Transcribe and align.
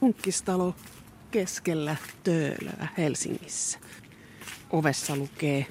Funkkistalo 0.00 0.74
keskellä 1.30 1.96
Töölöä 2.24 2.88
Helsingissä. 2.98 3.78
Ovessa 4.70 5.16
lukee 5.16 5.66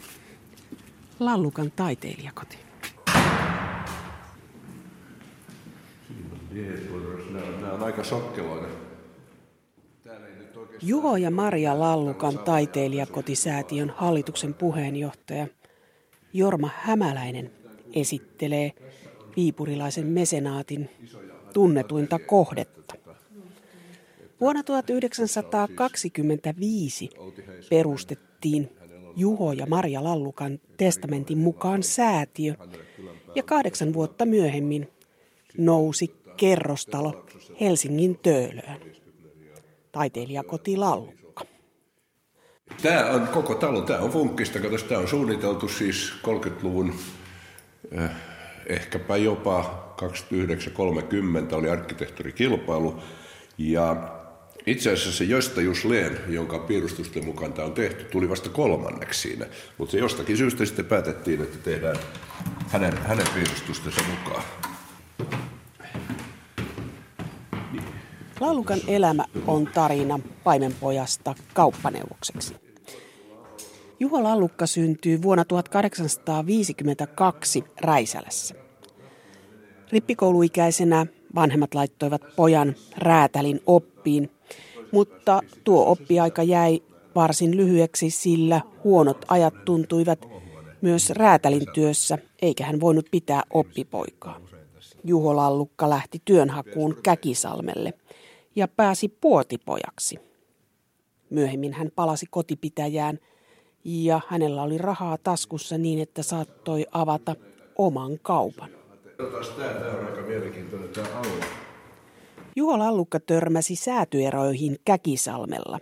Lallukan 1.20 1.71
taiteilijakoti. 1.71 2.57
Nämä 7.32 7.71
on 7.73 7.84
aika 7.84 8.04
sokkeloinen. 8.04 8.71
Juho 10.82 11.18
ja 11.18 11.32
Maria 11.32 11.80
Lallukan 11.80 12.39
taiteilijakotisäätiön 12.39 13.94
hallituksen 13.98 14.54
puheenjohtaja 14.54 15.48
Jorma 16.34 16.70
Hämäläinen 16.75 17.52
esittelee 17.94 18.71
viipurilaisen 19.36 20.07
mesenaatin 20.07 20.89
tunnetuinta 21.54 22.20
kohdetta. 22.20 22.96
Vuonna 24.41 24.64
1925 24.64 27.09
perustettiin 27.69 28.69
Juho 29.15 29.51
ja 29.51 29.65
Maria 29.65 30.04
Lallukan 30.04 30.59
testamentin 30.78 31.37
mukaan 31.37 31.83
säätiö 31.83 32.55
ja 33.36 33.44
kahdeksan 33.44 33.94
vuotta 33.94 34.25
myöhemmin 34.25 34.89
nousi 35.58 36.16
kerrostalo 36.38 37.25
Helsingin 37.61 38.19
Töölöön. 38.19 38.78
Taiteilijakoti 39.92 40.78
Lallukka. 40.78 41.45
Tämä 42.81 43.06
on 43.06 43.28
koko 43.28 43.56
talo, 43.56 43.81
tämä 43.81 44.00
on 44.00 44.09
funkkista, 44.09 44.59
kato, 44.59 44.78
tämä 44.78 45.02
on 45.02 45.08
suunniteltu 45.08 45.67
siis 45.67 46.14
30-luvun, 46.23 46.94
eh, 47.92 48.09
ehkäpä 48.66 49.17
jopa 49.17 49.88
29-30 51.52 51.56
oli 51.56 51.69
arkkitehturikilpailu. 51.69 52.95
Ja 53.58 54.17
itse 54.68 54.92
asiassa 54.92 55.12
se 55.12 55.23
Josta 55.23 55.62
Jusleen, 55.62 56.20
jonka 56.28 56.60
piirustusten 56.60 57.26
mukaan 57.26 57.54
tämä 57.54 57.68
on 57.68 57.73
tehty, 57.73 58.04
tuli 58.04 58.30
vasta 58.30 58.50
kolmanneksi 58.50 59.22
siinä. 59.22 59.46
Mutta 59.78 59.92
se 59.92 59.98
jostakin 59.98 60.38
syystä 60.38 60.66
sitten 60.66 60.86
päätettiin, 60.86 61.42
että 61.42 61.58
tehdään 61.58 61.96
hänen, 62.68 62.98
hänen 62.98 63.28
piirustustensa 63.34 64.02
mukaan. 64.09 64.44
Laulukan 68.40 68.80
elämä 68.88 69.26
on 69.48 69.70
tarina 69.74 70.20
paimenpojasta 70.44 71.36
kauppaneuvokseksi. 71.54 72.56
Juho 74.00 74.24
Lallukka 74.24 74.68
syntyy 74.68 75.22
vuonna 75.22 75.46
1852 75.46 77.64
Räisälässä. 77.81 78.56
Rippikouluikäisenä 79.92 81.06
vanhemmat 81.36 81.74
laittoivat 81.74 82.22
pojan 82.36 82.76
räätälin 82.98 83.62
oppiin, 83.66 84.31
mutta 84.92 85.42
tuo 85.64 85.92
oppiaika 85.92 86.44
jäi 86.44 86.82
varsin 87.16 87.58
lyhyeksi, 87.58 88.10
sillä 88.10 88.62
huonot 88.84 89.26
ajat 89.28 89.66
tuntuivat 89.66 90.28
myös 90.82 91.10
räätälin 91.10 91.66
työssä, 91.74 92.18
eikä 92.42 92.66
hän 92.66 92.80
voinut 92.80 93.06
pitää 93.12 93.44
oppipoikaa. 93.54 94.42
Juho 95.04 95.36
Lallukka 95.36 95.90
lähti 95.90 96.22
työnhakuun 96.26 96.98
Käkisalmelle 97.04 97.94
ja 98.56 98.68
pääsi 98.68 99.10
puotipojaksi. 99.10 100.20
Myöhemmin 101.30 101.74
hän 101.74 101.92
palasi 101.96 102.26
kotipitäjään 102.30 103.20
ja 103.84 104.22
hänellä 104.28 104.64
oli 104.64 104.78
rahaa 104.78 105.18
taskussa 105.18 105.78
niin, 105.78 106.00
että 106.02 106.24
saattoi 106.24 106.86
avata 106.92 107.36
oman 107.78 108.20
kaupan. 108.22 108.70
Tämä 109.18 110.00
on 110.00 110.06
aika 110.06 110.22
mielenkiintoinen 110.22 110.90
tämä 110.90 111.08
alla. 111.08 111.67
Juho 112.58 112.80
Lallukka 112.80 113.19
törmäsi 113.19 113.75
säätyeroihin 113.75 114.77
Käkisalmella. 114.86 115.80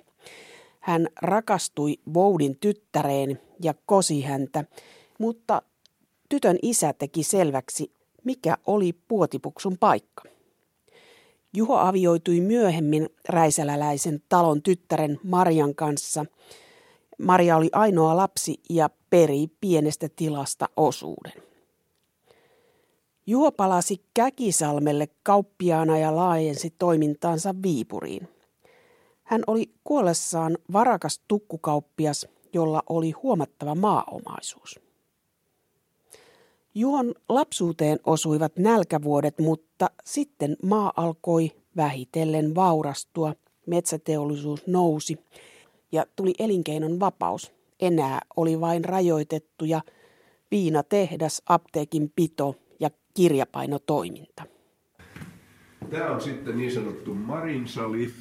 Hän 0.79 1.07
rakastui 1.21 1.97
Voudin 2.13 2.57
tyttäreen 2.59 3.41
ja 3.63 3.73
kosi 3.85 4.21
häntä, 4.21 4.63
mutta 5.19 5.61
tytön 6.29 6.57
isä 6.61 6.93
teki 6.93 7.23
selväksi, 7.23 7.91
mikä 8.23 8.57
oli 8.67 8.93
puotipuksun 9.07 9.77
paikka. 9.77 10.23
Juho 11.53 11.75
avioitui 11.77 12.41
myöhemmin 12.41 13.09
räisäläläisen 13.29 14.21
talon 14.29 14.61
tyttären 14.61 15.19
Marian 15.23 15.75
kanssa. 15.75 16.25
Maria 17.19 17.57
oli 17.57 17.69
ainoa 17.71 18.17
lapsi 18.17 18.59
ja 18.69 18.89
peri 19.09 19.47
pienestä 19.61 20.09
tilasta 20.15 20.69
osuuden. 20.77 21.54
Juho 23.27 23.51
palasi 23.51 24.01
Käkisalmelle 24.13 25.07
kauppiaana 25.23 25.97
ja 25.97 26.15
laajensi 26.15 26.73
toimintaansa 26.79 27.55
Viipuriin. 27.63 28.27
Hän 29.23 29.43
oli 29.47 29.69
kuollessaan 29.83 30.57
varakas 30.73 31.21
tukkukauppias, 31.27 32.27
jolla 32.53 32.83
oli 32.89 33.11
huomattava 33.11 33.75
maaomaisuus. 33.75 34.79
Juhon 36.75 37.15
lapsuuteen 37.29 37.99
osuivat 38.05 38.57
nälkävuodet, 38.57 39.39
mutta 39.39 39.89
sitten 40.03 40.57
maa 40.63 40.93
alkoi 40.97 41.51
vähitellen 41.77 42.55
vaurastua, 42.55 43.33
metsäteollisuus 43.67 44.67
nousi 44.67 45.17
ja 45.91 46.05
tuli 46.15 46.33
elinkeinon 46.39 46.99
vapaus. 46.99 47.51
Enää 47.79 48.19
oli 48.35 48.61
vain 48.61 48.85
rajoitettuja 48.85 49.81
viinatehdas, 50.51 51.41
apteekin 51.45 52.11
pito 52.15 52.55
kirjapainotoiminta. 53.15 54.43
Tämä 55.89 56.11
on 56.11 56.21
sitten 56.21 56.57
niin 56.57 56.71
sanottu 56.71 57.13
Marinsali. 57.13 58.13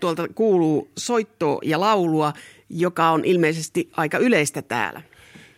Tuolta 0.00 0.28
kuuluu 0.34 0.88
soittoa 0.98 1.58
ja 1.62 1.80
laulua, 1.80 2.32
joka 2.70 3.10
on 3.10 3.24
ilmeisesti 3.24 3.90
aika 3.92 4.18
yleistä 4.18 4.62
täällä. 4.62 5.02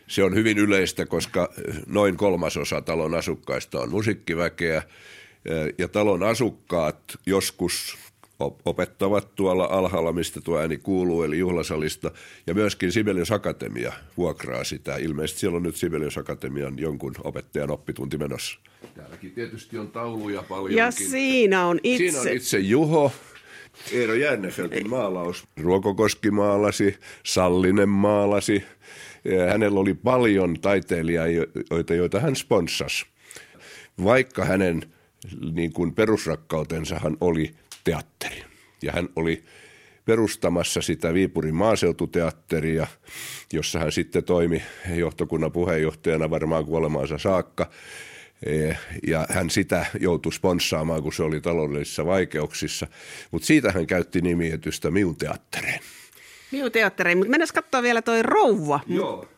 Se 0.06 0.24
on 0.24 0.34
hyvin 0.34 0.58
yleistä, 0.58 1.06
koska 1.06 1.52
noin 1.86 2.16
kolmasosa 2.16 2.80
talon 2.80 3.14
asukkaista 3.14 3.80
on 3.80 3.90
musiikkiväkeä 3.90 4.82
ja 5.78 5.88
talon 5.88 6.22
asukkaat 6.22 6.98
joskus 7.26 7.98
opettavat 8.64 9.34
tuolla 9.34 9.64
alhaalla, 9.64 10.12
mistä 10.12 10.40
tuo 10.40 10.58
ääni 10.58 10.76
kuuluu, 10.76 11.22
eli 11.22 11.38
juhlasalista. 11.38 12.10
Ja 12.46 12.54
myöskin 12.54 12.92
Sibelius 12.92 13.32
Akatemia 13.32 13.92
vuokraa 14.16 14.64
sitä. 14.64 14.96
Ilmeisesti 14.96 15.40
siellä 15.40 15.56
on 15.56 15.62
nyt 15.62 15.76
Sibelius 15.76 16.18
Akatemian 16.18 16.78
jonkun 16.78 17.14
opettajan 17.24 17.70
oppitunti 17.70 18.18
menossa. 18.18 18.58
Täälläkin 18.94 19.30
tietysti 19.30 19.78
on 19.78 19.88
tauluja 19.88 20.42
paljonkin. 20.42 20.76
Ja 20.76 20.90
siinä 20.90 21.66
on 21.66 21.80
itse. 21.82 22.04
Siinä 22.04 22.20
on 22.20 22.28
itse 22.28 22.58
Juho, 22.58 23.12
Eero 23.92 24.14
Jännefeltin 24.14 24.90
maalaus. 24.90 25.44
Ruokokoski 25.56 26.30
maalasi, 26.30 26.96
Sallinen 27.22 27.88
maalasi. 27.88 28.64
Hänellä 29.50 29.80
oli 29.80 29.94
paljon 29.94 30.60
taiteilijoita, 30.60 31.94
joita 31.94 32.20
hän 32.20 32.36
sponssasi. 32.36 33.06
Vaikka 34.04 34.44
hänen 34.44 34.82
niin 35.52 35.72
kuin 35.72 35.94
perusrakkautensahan 35.94 37.16
oli 37.20 37.50
teatteri. 37.86 38.44
Ja 38.82 38.92
hän 38.92 39.08
oli 39.16 39.44
perustamassa 40.04 40.82
sitä 40.82 41.14
Viipurin 41.14 41.54
maaseututeatteria, 41.54 42.86
jossa 43.52 43.78
hän 43.78 43.92
sitten 43.92 44.24
toimi 44.24 44.62
johtokunnan 44.94 45.52
puheenjohtajana 45.52 46.30
varmaan 46.30 46.64
kuolemaansa 46.64 47.18
saakka. 47.18 47.70
E, 48.46 48.72
ja 49.06 49.26
hän 49.30 49.50
sitä 49.50 49.86
joutui 50.00 50.32
sponssaamaan, 50.32 51.02
kun 51.02 51.12
se 51.12 51.22
oli 51.22 51.40
taloudellisissa 51.40 52.06
vaikeuksissa. 52.06 52.86
Mutta 53.30 53.46
siitä 53.46 53.72
hän 53.72 53.86
käytti 53.86 54.20
nimietystä 54.20 54.90
Miun 54.90 55.16
teattereen. 55.16 55.80
Miun 56.50 56.72
teattereen, 56.72 57.18
mutta 57.18 57.30
mennään 57.30 57.48
katsoa 57.54 57.82
vielä 57.82 58.02
toi 58.02 58.22
rouva. 58.22 58.80
Joo. 58.86 59.28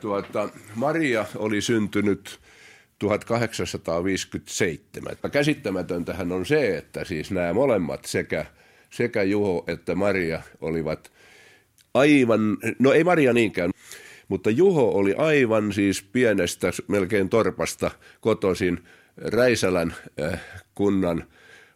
Tuota, 0.00 0.48
Maria 0.74 1.26
oli 1.36 1.60
syntynyt 1.60 2.40
1857. 3.00 5.16
Käsittämätöntähän 5.32 6.32
on 6.32 6.46
se, 6.46 6.76
että 6.76 7.04
siis 7.04 7.30
nämä 7.30 7.52
molemmat 7.52 8.04
sekä, 8.04 8.46
sekä 8.90 9.22
Juho 9.22 9.64
että 9.66 9.94
Maria 9.94 10.42
olivat 10.60 11.12
aivan, 11.94 12.58
no 12.78 12.92
ei 12.92 13.04
Maria 13.04 13.32
niinkään, 13.32 13.70
mutta 14.28 14.50
Juho 14.50 14.88
oli 14.88 15.14
aivan 15.14 15.72
siis 15.72 16.02
pienestä, 16.02 16.70
melkein 16.88 17.28
torpasta 17.28 17.90
kotoisin 18.20 18.84
Räisälän 19.16 19.94
äh, 20.22 20.40
kunnan 20.74 21.24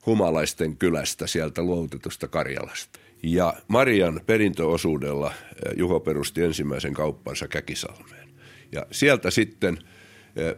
humalaisten 0.06 0.76
kylästä 0.76 1.26
sieltä 1.26 1.62
luovutetusta 1.62 2.28
Karjalasta. 2.28 2.98
Ja 3.22 3.54
Marian 3.68 4.20
perintöosuudella 4.26 5.26
äh, 5.26 5.34
Juho 5.76 6.00
perusti 6.00 6.42
ensimmäisen 6.42 6.94
kauppansa 6.94 7.48
Käkisalmeen. 7.48 8.28
Ja 8.72 8.86
sieltä 8.90 9.30
sitten– 9.30 9.78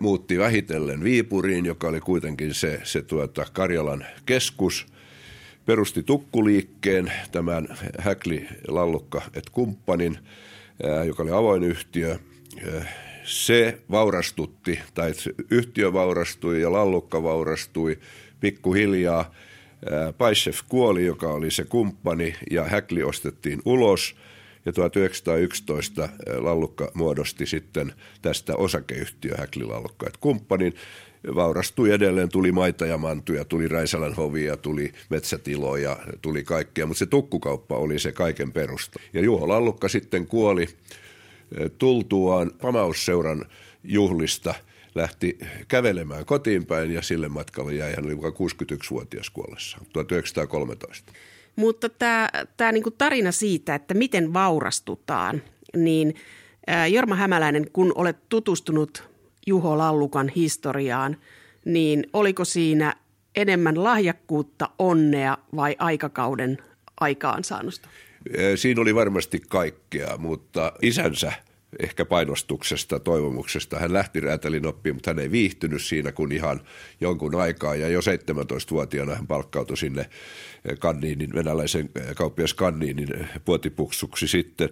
muutti 0.00 0.38
vähitellen 0.38 1.05
Viipuriin, 1.05 1.67
joka 1.67 1.88
oli 1.88 2.00
kuitenkin 2.00 2.55
se, 2.55 2.81
se 2.84 3.02
tuota 3.02 3.46
Karjalan 3.52 4.06
keskus. 4.26 4.87
Perusti 5.67 6.02
tukkuliikkeen, 6.02 7.12
tämän 7.32 7.69
Häkli 7.99 8.49
Lallukka 8.69 9.23
et 9.34 9.50
kumppanin, 9.50 10.19
joka 11.06 11.23
oli 11.23 11.31
avoin 11.31 11.62
yhtiö. 11.64 12.19
Se 13.25 13.78
vaurastutti, 13.90 14.78
tai 14.94 15.12
yhtiö 15.50 15.93
vaurastui 15.93 16.61
ja 16.61 16.72
Lallukka 16.72 17.22
vaurastui 17.22 17.99
pikkuhiljaa. 18.40 19.34
Paisef 20.19 20.61
kuoli, 20.69 21.06
joka 21.06 21.29
oli 21.29 21.50
se 21.50 21.64
kumppani, 21.64 22.34
ja 22.50 22.64
Häkli 22.64 23.02
ostettiin 23.02 23.62
ulos. 23.64 24.17
Ja 24.66 24.72
1911 24.72 26.08
Lallukka 26.38 26.90
muodosti 26.94 27.46
sitten 27.46 27.92
tästä 28.22 28.56
osakeyhtiö 28.56 29.34
Häkli 29.38 29.64
Lallukka, 29.64 30.06
että 30.06 30.18
kumppanin 30.20 30.74
vaurastui 31.34 31.90
edelleen, 31.90 32.28
tuli 32.28 32.52
maita 32.52 32.86
ja 32.86 32.98
mantuja, 32.98 33.44
tuli 33.44 33.68
Raisalan 33.68 34.14
hovia, 34.14 34.56
tuli 34.56 34.92
metsätiloja, 35.10 35.96
tuli 36.22 36.44
kaikkea, 36.44 36.86
mutta 36.86 36.98
se 36.98 37.06
tukkukauppa 37.06 37.76
oli 37.76 37.98
se 37.98 38.12
kaiken 38.12 38.52
perusta. 38.52 39.00
Ja 39.12 39.20
Juho 39.20 39.48
Lallukka 39.48 39.88
sitten 39.88 40.26
kuoli 40.26 40.69
tultuaan 41.78 42.50
Pamausseuran 42.60 43.44
juhlista– 43.84 44.54
lähti 44.96 45.38
kävelemään 45.69 46.24
kotiin 46.24 46.66
päin 46.66 46.90
ja 46.90 47.02
sille 47.02 47.28
matkalle 47.28 47.74
jäi. 47.74 47.94
Hän 47.94 48.06
oli 48.06 48.14
61-vuotias 48.14 49.30
kuollessa 49.30 49.78
1913. 49.92 51.12
Mutta 51.56 51.88
tämä, 51.88 52.29
tämä 52.56 52.73
niin 52.73 52.85
tarina 52.99 53.32
siitä, 53.32 53.75
että 53.75 53.94
miten 53.94 54.32
vaurastutaan, 54.32 55.43
niin 55.76 56.14
Jorma 56.91 57.14
Hämäläinen, 57.14 57.70
kun 57.73 57.93
olet 57.94 58.17
tutustunut 58.29 59.08
Juho 59.47 59.79
Lallukan 59.79 60.29
historiaan, 60.29 61.17
niin 61.64 62.06
oliko 62.12 62.44
siinä 62.44 62.94
enemmän 63.37 63.85
lahjakkuutta, 63.85 64.70
onnea 64.79 65.38
vai 65.56 65.76
aikakauden 65.79 66.58
aikaansaannosta? 67.00 67.88
Siinä 68.56 68.81
oli 68.81 68.94
varmasti 68.94 69.43
kaikkea, 69.49 70.17
mutta 70.19 70.73
isänsä 70.82 71.32
ehkä 71.80 72.04
painostuksesta, 72.04 73.00
toivomuksesta. 73.00 73.78
Hän 73.78 73.92
lähti 73.92 74.20
räätälin 74.20 74.66
oppiin, 74.66 74.96
mutta 74.96 75.10
hän 75.10 75.18
ei 75.18 75.30
viihtynyt 75.30 75.82
siinä 75.82 76.12
kuin 76.12 76.32
ihan 76.32 76.60
jonkun 77.00 77.34
aikaa. 77.34 77.74
Ja 77.74 77.88
jo 77.88 78.00
17-vuotiaana 78.00 79.14
hän 79.14 79.26
palkkautui 79.26 79.76
sinne 79.76 80.10
kanniinin, 80.78 81.34
venäläisen 81.34 81.90
kauppias 82.14 82.54
kanniinin 82.54 83.28
puotipuksuksi 83.44 84.28
sitten. 84.28 84.68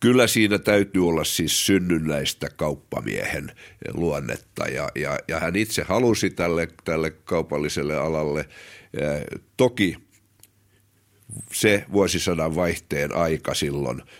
Kyllä 0.00 0.26
siinä 0.26 0.58
täytyy 0.58 1.08
olla 1.08 1.24
siis 1.24 1.66
synnynnäistä 1.66 2.48
kauppamiehen 2.56 3.52
luonnetta 3.94 4.68
ja, 4.68 4.88
ja, 4.94 5.18
ja 5.28 5.40
hän 5.40 5.56
itse 5.56 5.82
halusi 5.82 6.30
tälle, 6.30 6.68
tälle 6.84 7.10
kaupalliselle 7.10 7.96
alalle. 7.96 8.48
Toki 9.56 9.96
se 11.52 11.84
vuosisadan 11.92 12.54
vaihteen 12.54 13.16
aika 13.16 13.54
silloin– 13.54 14.02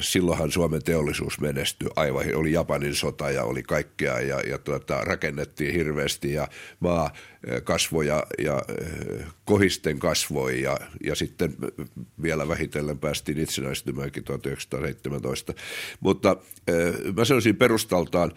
silloinhan 0.00 0.50
Suomen 0.50 0.82
teollisuus 0.82 1.40
menestyi 1.40 1.88
aivan, 1.96 2.34
oli 2.34 2.52
Japanin 2.52 2.94
sota 2.94 3.30
ja 3.30 3.44
oli 3.44 3.62
kaikkea 3.62 4.20
ja, 4.20 4.40
ja 4.40 4.58
tuota, 4.58 5.00
rakennettiin 5.00 5.74
hirveästi 5.74 6.32
ja 6.32 6.48
maa 6.80 7.10
kasvoi 7.64 8.06
ja, 8.06 8.26
ja 8.38 8.62
kohisten 9.44 9.98
kasvoi 9.98 10.62
ja, 10.62 10.76
ja 11.04 11.14
sitten 11.14 11.54
vielä 12.22 12.48
vähitellen 12.48 12.98
päästiin 12.98 13.38
itsenäistymäänkin 13.38 14.24
1917. 14.24 15.54
Mutta 16.00 16.36
mä 17.16 17.24
sanoisin 17.24 17.56
perustaltaan, 17.56 18.32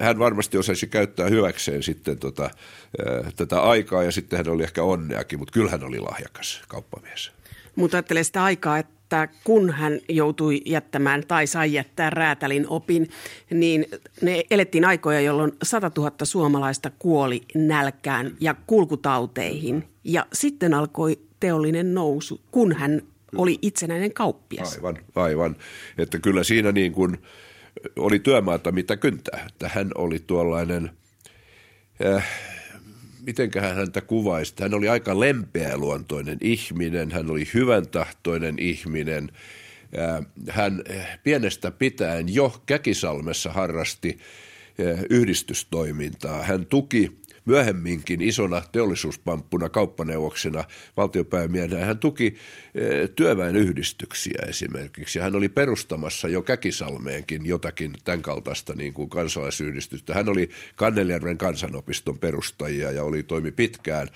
hän 0.00 0.18
varmasti 0.18 0.58
osaisi 0.58 0.86
käyttää 0.86 1.28
hyväkseen 1.28 1.82
sitten 1.82 2.18
tota, 2.18 2.50
tätä 3.36 3.60
aikaa 3.60 4.02
ja 4.02 4.12
sitten 4.12 4.36
hän 4.36 4.48
oli 4.48 4.62
ehkä 4.62 4.82
onneakin, 4.82 5.38
mutta 5.38 5.52
kyllä 5.52 5.70
hän 5.70 5.84
oli 5.84 6.00
lahjakas 6.00 6.62
kauppamies. 6.68 7.32
Mutta 7.76 7.96
ajattelee 7.96 8.24
sitä 8.24 8.44
aikaa, 8.44 8.78
että 8.78 8.95
että 9.06 9.28
kun 9.44 9.70
hän 9.70 10.00
joutui 10.08 10.62
jättämään 10.64 11.22
tai 11.28 11.46
sai 11.46 11.72
jättää 11.72 12.10
räätälin 12.10 12.66
opin, 12.68 13.08
niin 13.50 13.86
ne 14.22 14.44
elettiin 14.50 14.84
aikoja, 14.84 15.20
jolloin 15.20 15.52
100 15.62 15.90
000 15.96 16.12
suomalaista 16.22 16.90
kuoli 16.98 17.42
nälkään 17.54 18.36
ja 18.40 18.54
kulkutauteihin. 18.66 19.84
Ja 20.04 20.26
sitten 20.32 20.74
alkoi 20.74 21.18
teollinen 21.40 21.94
nousu, 21.94 22.40
kun 22.50 22.72
hän 22.72 23.02
oli 23.36 23.58
itsenäinen 23.62 24.12
kauppias. 24.12 24.74
Aivan, 24.74 24.98
aivan. 25.14 25.56
Että 25.98 26.18
kyllä 26.18 26.44
siinä 26.44 26.72
niin 26.72 26.92
kuin 26.92 27.18
oli 27.96 28.18
työmaata 28.18 28.72
mitä 28.72 28.96
kyntää. 28.96 29.44
Että 29.46 29.70
hän 29.74 29.90
oli 29.94 30.18
tuollainen... 30.26 30.90
Äh, 32.06 32.28
mitenköhän 33.26 33.76
häntä 33.76 34.00
kuvaisi. 34.00 34.54
Hän 34.60 34.74
oli 34.74 34.88
aika 34.88 35.20
lempeäluontoinen 35.20 36.38
ihminen, 36.40 37.10
hän 37.10 37.30
oli 37.30 37.48
hyvän 37.54 37.88
tahtoinen 37.88 38.54
ihminen. 38.58 39.28
Hän 40.48 40.82
pienestä 41.22 41.70
pitäen 41.70 42.34
jo 42.34 42.62
Käkisalmessa 42.66 43.52
harrasti 43.52 44.18
yhdistystoimintaa. 45.10 46.42
Hän 46.42 46.66
tuki 46.66 47.18
myöhemminkin 47.46 48.22
isona 48.22 48.62
teollisuuspamppuna 48.72 49.68
kauppaneuvoksena 49.68 50.64
valtiopäämiehenä. 50.96 51.84
Hän 51.84 51.98
tuki 51.98 52.36
eh, 52.74 53.10
työväenyhdistyksiä 53.16 54.42
esimerkiksi. 54.48 55.18
Hän 55.18 55.36
oli 55.36 55.48
perustamassa 55.48 56.28
jo 56.28 56.42
Käkisalmeenkin 56.42 57.46
jotakin 57.46 57.92
tämän 58.04 58.22
kaltaista 58.22 58.74
niin 58.74 58.92
kuin 58.92 59.10
kansalaisyhdistystä. 59.10 60.14
Hän 60.14 60.28
oli 60.28 60.50
Kannelijärven 60.76 61.38
kansanopiston 61.38 62.18
perustajia 62.18 62.90
ja 62.90 63.04
oli 63.04 63.22
toimi 63.22 63.50
pitkään 63.50 64.08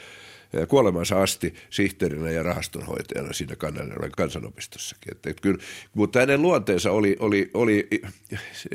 eh, 0.55 0.69
kuolemansa 0.69 1.23
asti 1.23 1.55
sihteerinä 1.71 2.31
ja 2.31 2.43
rahastonhoitajana 2.43 3.33
siinä 3.33 3.57
Kannelijärven 3.57 4.13
kansanopistossakin. 4.17 5.13
Et, 5.13 5.27
et 5.27 5.41
kyllä, 5.41 5.59
mutta 5.95 6.19
hänen 6.19 6.43
luonteensa 6.43 6.91
oli, 6.91 7.17
oli, 7.21 7.51
oli 7.55 7.89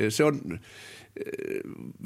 se 0.08 0.24
on 0.24 0.60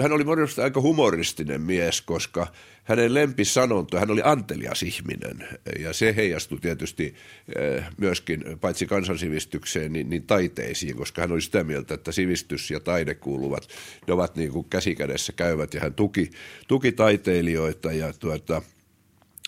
hän 0.01 0.12
oli 0.12 0.25
monesti 0.25 0.61
aika 0.61 0.81
humoristinen 0.81 1.61
mies, 1.61 2.01
koska 2.01 2.47
hänen 2.85 3.15
lempisanonto, 3.15 3.99
hän 3.99 4.11
oli 4.11 4.21
antelias 4.25 4.83
ihminen 4.83 5.49
ja 5.79 5.93
se 5.93 6.17
heijastui 6.17 6.59
tietysti 6.61 7.15
eh, 7.57 7.85
myöskin 7.99 8.45
paitsi 8.61 8.87
kansansivistykseen, 8.87 9.93
niin, 9.93 10.11
niin 10.11 10.23
taiteisiin, 10.23 10.97
koska 10.97 11.21
hän 11.21 11.33
oli 11.33 11.43
sitä 11.43 11.65
mieltä, 11.65 11.95
että 11.95 12.12
sivistys 12.12 12.71
ja 12.71 12.81
taide 12.81 13.15
kuuluvat, 13.15 13.69
ne 14.07 14.12
ovat 14.12 14.37
niin 14.37 14.51
kuin 14.51 14.67
käsikädessä 14.71 15.33
käyvät 15.33 15.75
ja 15.75 15.81
hän 15.81 15.95
tuki, 15.95 16.31
tuki 16.69 16.93
taiteilijoita 16.93 17.93
ja 17.93 18.12
tuota, 18.12 18.62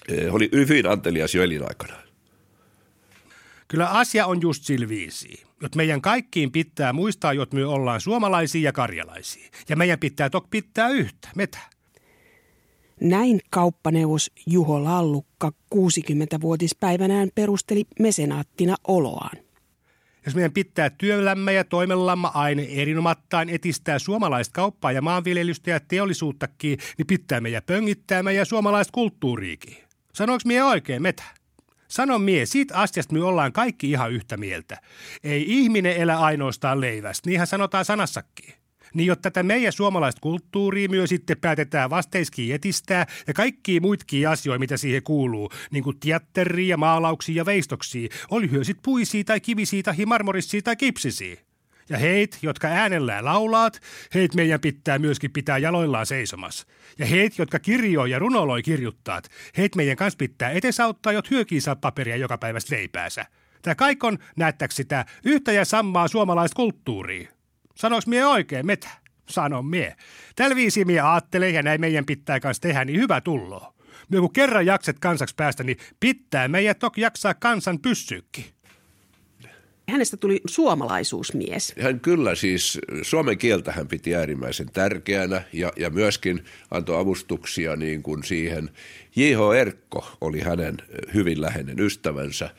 eh, 0.08 0.34
oli 0.34 0.48
hyvin 0.52 0.86
antelias 0.86 1.34
jo 1.34 1.42
elinaikanaan. 1.42 2.11
Kyllä 3.72 3.88
asia 3.88 4.26
on 4.26 4.40
just 4.42 4.64
silviisi. 4.64 5.42
Jot 5.62 5.74
meidän 5.74 6.02
kaikkiin 6.02 6.52
pitää 6.52 6.92
muistaa, 6.92 7.32
että 7.42 7.56
me 7.56 7.66
ollaan 7.66 8.00
suomalaisia 8.00 8.62
ja 8.62 8.72
karjalaisia. 8.72 9.48
Ja 9.68 9.76
meidän 9.76 9.98
pitää 9.98 10.30
tok 10.30 10.50
pitää 10.50 10.88
yhtä, 10.88 11.28
metä. 11.34 11.58
Näin 13.00 13.40
kauppaneuvos 13.50 14.30
Juho 14.46 14.84
Lallukka 14.84 15.52
60-vuotispäivänään 15.74 17.28
perusteli 17.34 17.84
mesenaattina 18.00 18.76
oloaan. 18.88 19.38
Jos 20.26 20.34
meidän 20.34 20.52
pitää 20.52 20.90
työlämme 20.90 21.52
ja 21.52 21.64
toimellamme 21.64 22.28
aina 22.34 22.62
erinomattain 22.62 23.48
etistää 23.48 23.98
suomalaista 23.98 24.52
kauppaa 24.52 24.92
ja 24.92 25.02
maanviljelystä 25.02 25.70
ja 25.70 25.80
teollisuuttakin, 25.80 26.78
niin 26.98 27.06
pitää 27.06 27.40
meidän 27.40 27.62
pöngittää 27.66 28.22
meidän 28.22 28.46
suomalaista 28.46 28.92
kulttuuriikin. 28.92 29.76
Sanoinko 30.12 30.42
mie 30.46 30.64
oikein, 30.64 31.02
metä? 31.02 31.41
Sano 31.92 32.18
mie, 32.18 32.46
siitä 32.46 32.76
asiasta 32.76 33.14
me 33.14 33.22
ollaan 33.22 33.52
kaikki 33.52 33.90
ihan 33.90 34.12
yhtä 34.12 34.36
mieltä. 34.36 34.80
Ei 35.24 35.44
ihminen 35.48 35.96
elä 35.96 36.18
ainoastaan 36.18 36.80
leivästä, 36.80 37.30
niinhän 37.30 37.46
sanotaan 37.46 37.84
sanassakin. 37.84 38.54
Niin 38.94 39.06
jotta 39.06 39.22
tätä 39.22 39.42
meidän 39.42 39.72
suomalaista 39.72 40.20
kulttuuria 40.20 40.88
myös 40.88 41.08
sitten 41.10 41.40
päätetään 41.40 41.90
vasteiskin 41.90 42.54
etistää 42.54 43.06
ja 43.26 43.34
kaikki 43.34 43.80
muitkin 43.80 44.28
asioita, 44.28 44.58
mitä 44.58 44.76
siihen 44.76 45.02
kuuluu, 45.02 45.50
niin 45.70 45.84
kuin 45.84 46.00
teatteria 46.00 46.68
ja 46.68 46.76
maalauksia 46.76 47.36
ja 47.36 47.46
veistoksia, 47.46 48.08
oli 48.30 48.50
hyösit 48.50 48.78
puisia 48.82 49.24
tai 49.24 49.40
kivisiä 49.40 49.82
tai 49.82 50.06
marmorisia 50.06 50.62
tai 50.62 50.76
kipsisiä. 50.76 51.36
Ja 51.92 51.98
heit, 51.98 52.38
jotka 52.42 52.68
äänellään 52.68 53.24
laulaat, 53.24 53.80
heit 54.14 54.34
meidän 54.34 54.60
pitää 54.60 54.98
myöskin 54.98 55.32
pitää 55.32 55.58
jaloillaan 55.58 56.06
seisomassa. 56.06 56.66
Ja 56.98 57.06
heit, 57.06 57.38
jotka 57.38 57.58
kirjoi 57.58 58.10
ja 58.10 58.18
runoloi 58.18 58.62
kirjuttaat, 58.62 59.28
heit 59.58 59.74
meidän 59.74 59.96
kanssa 59.96 60.16
pitää 60.16 60.50
etesauttaa, 60.50 61.12
jot 61.12 61.30
hyökii 61.30 61.60
saa 61.60 61.76
paperia 61.76 62.16
joka 62.16 62.38
päivästä 62.38 62.74
leipäänsä. 62.74 63.26
Tämä 63.62 63.74
kaikon 63.74 64.12
on, 64.12 64.18
näyttäks 64.36 64.76
sitä, 64.76 65.04
yhtä 65.24 65.52
ja 65.52 65.64
samaa 65.64 66.08
suomalaista 66.08 66.56
kulttuuria. 66.56 67.28
Sanois 67.74 68.06
mie 68.06 68.26
oikein, 68.26 68.66
metä? 68.66 68.88
Sano 69.28 69.62
mie. 69.62 69.96
Tällä 70.36 70.56
viisi 70.56 70.84
mie 70.84 71.00
aattelee 71.00 71.50
ja 71.50 71.62
näin 71.62 71.80
meidän 71.80 72.06
pitää 72.06 72.40
kanssa 72.40 72.60
tehdä, 72.60 72.84
niin 72.84 73.00
hyvä 73.00 73.20
tullo. 73.20 73.74
Me 74.08 74.18
kun 74.18 74.32
kerran 74.32 74.66
jakset 74.66 74.98
kansaksi 74.98 75.34
päästä, 75.34 75.64
niin 75.64 75.78
pitää 76.00 76.48
meidän 76.48 76.76
toki 76.76 77.00
jaksaa 77.00 77.34
kansan 77.34 77.78
pyssyykki. 77.78 78.54
Hänestä 79.92 80.16
tuli 80.16 80.40
suomalaisuusmies. 80.46 81.74
Hän 81.80 82.00
kyllä 82.00 82.34
siis, 82.34 82.78
suomen 83.02 83.38
kieltä 83.38 83.72
hän 83.72 83.88
piti 83.88 84.14
äärimmäisen 84.14 84.66
tärkeänä 84.72 85.42
ja, 85.52 85.72
ja 85.76 85.90
myöskin 85.90 86.44
antoi 86.70 87.00
avustuksia 87.00 87.76
niin 87.76 88.02
kuin 88.02 88.24
siihen. 88.24 88.70
J.H. 89.16 89.56
Erkko 89.60 90.16
oli 90.20 90.40
hänen 90.40 90.76
hyvin 91.14 91.40
läheinen 91.40 91.80
ystävänsä 91.80 92.50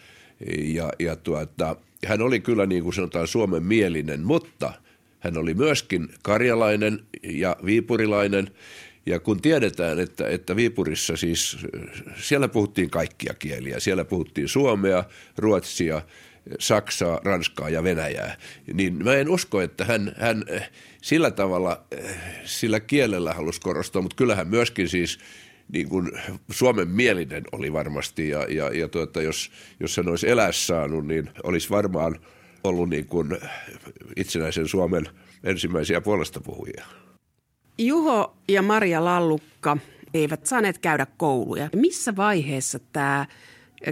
ja, 0.57 0.89
ja 0.99 1.15
tuota, 1.15 1.75
hän 2.05 2.21
oli 2.21 2.39
kyllä 2.39 2.65
niin 2.65 2.83
kuin 2.83 2.93
sanotaan 2.93 3.27
suomen 3.27 3.63
mielinen, 3.63 4.23
mutta 4.23 4.73
hän 5.19 5.37
oli 5.37 5.53
myöskin 5.53 6.09
karjalainen 6.23 6.99
ja 7.23 7.55
viipurilainen 7.65 8.49
Ja 9.05 9.19
kun 9.19 9.41
tiedetään, 9.41 9.99
että, 9.99 10.27
että 10.27 10.55
Viipurissa 10.55 11.17
siis, 11.17 11.57
siellä 12.15 12.47
puhuttiin 12.47 12.89
kaikkia 12.89 13.33
kieliä. 13.33 13.79
Siellä 13.79 14.05
puhuttiin 14.05 14.47
suomea, 14.47 15.03
ruotsia, 15.37 16.01
saksaa, 16.59 17.19
ranskaa 17.23 17.69
ja 17.69 17.83
venäjää. 17.83 18.38
Niin 18.73 19.03
mä 19.03 19.13
en 19.13 19.29
usko, 19.29 19.62
että 19.62 19.85
hän, 19.85 20.15
hän 20.19 20.43
sillä 21.01 21.31
tavalla, 21.31 21.83
sillä 22.43 22.79
kielellä 22.79 23.33
halusi 23.33 23.62
korostaa, 23.62 24.01
mutta 24.01 24.15
kyllähän 24.15 24.47
myöskin 24.47 24.89
siis 24.89 25.19
niin 25.73 25.89
kuin 25.89 26.12
Suomen 26.51 26.88
mielinen 26.88 27.43
oli 27.51 27.73
varmasti 27.73 28.29
ja, 28.29 28.45
ja, 28.50 28.69
ja 28.77 28.88
tuota, 28.88 29.21
jos, 29.21 29.51
jos 29.79 29.97
hän 29.97 30.09
olisi 30.09 30.29
elää 30.29 30.51
saanut, 30.51 31.07
niin 31.07 31.29
olisi 31.43 31.69
varmaan 31.69 32.19
ollut 32.63 32.89
niin 32.89 33.05
kuin 33.05 33.38
itsenäisen 34.15 34.67
Suomen 34.67 35.05
ensimmäisiä 35.43 36.01
puolesta 36.01 36.41
puhujia. 36.41 36.85
Juho 37.77 38.38
ja 38.50 38.62
Maria 38.62 39.05
Lallukka 39.05 39.77
eivät 40.13 40.45
saaneet 40.45 40.77
käydä 40.77 41.07
kouluja. 41.17 41.69
Missä 41.75 42.15
vaiheessa 42.15 42.79
tämä 42.79 43.25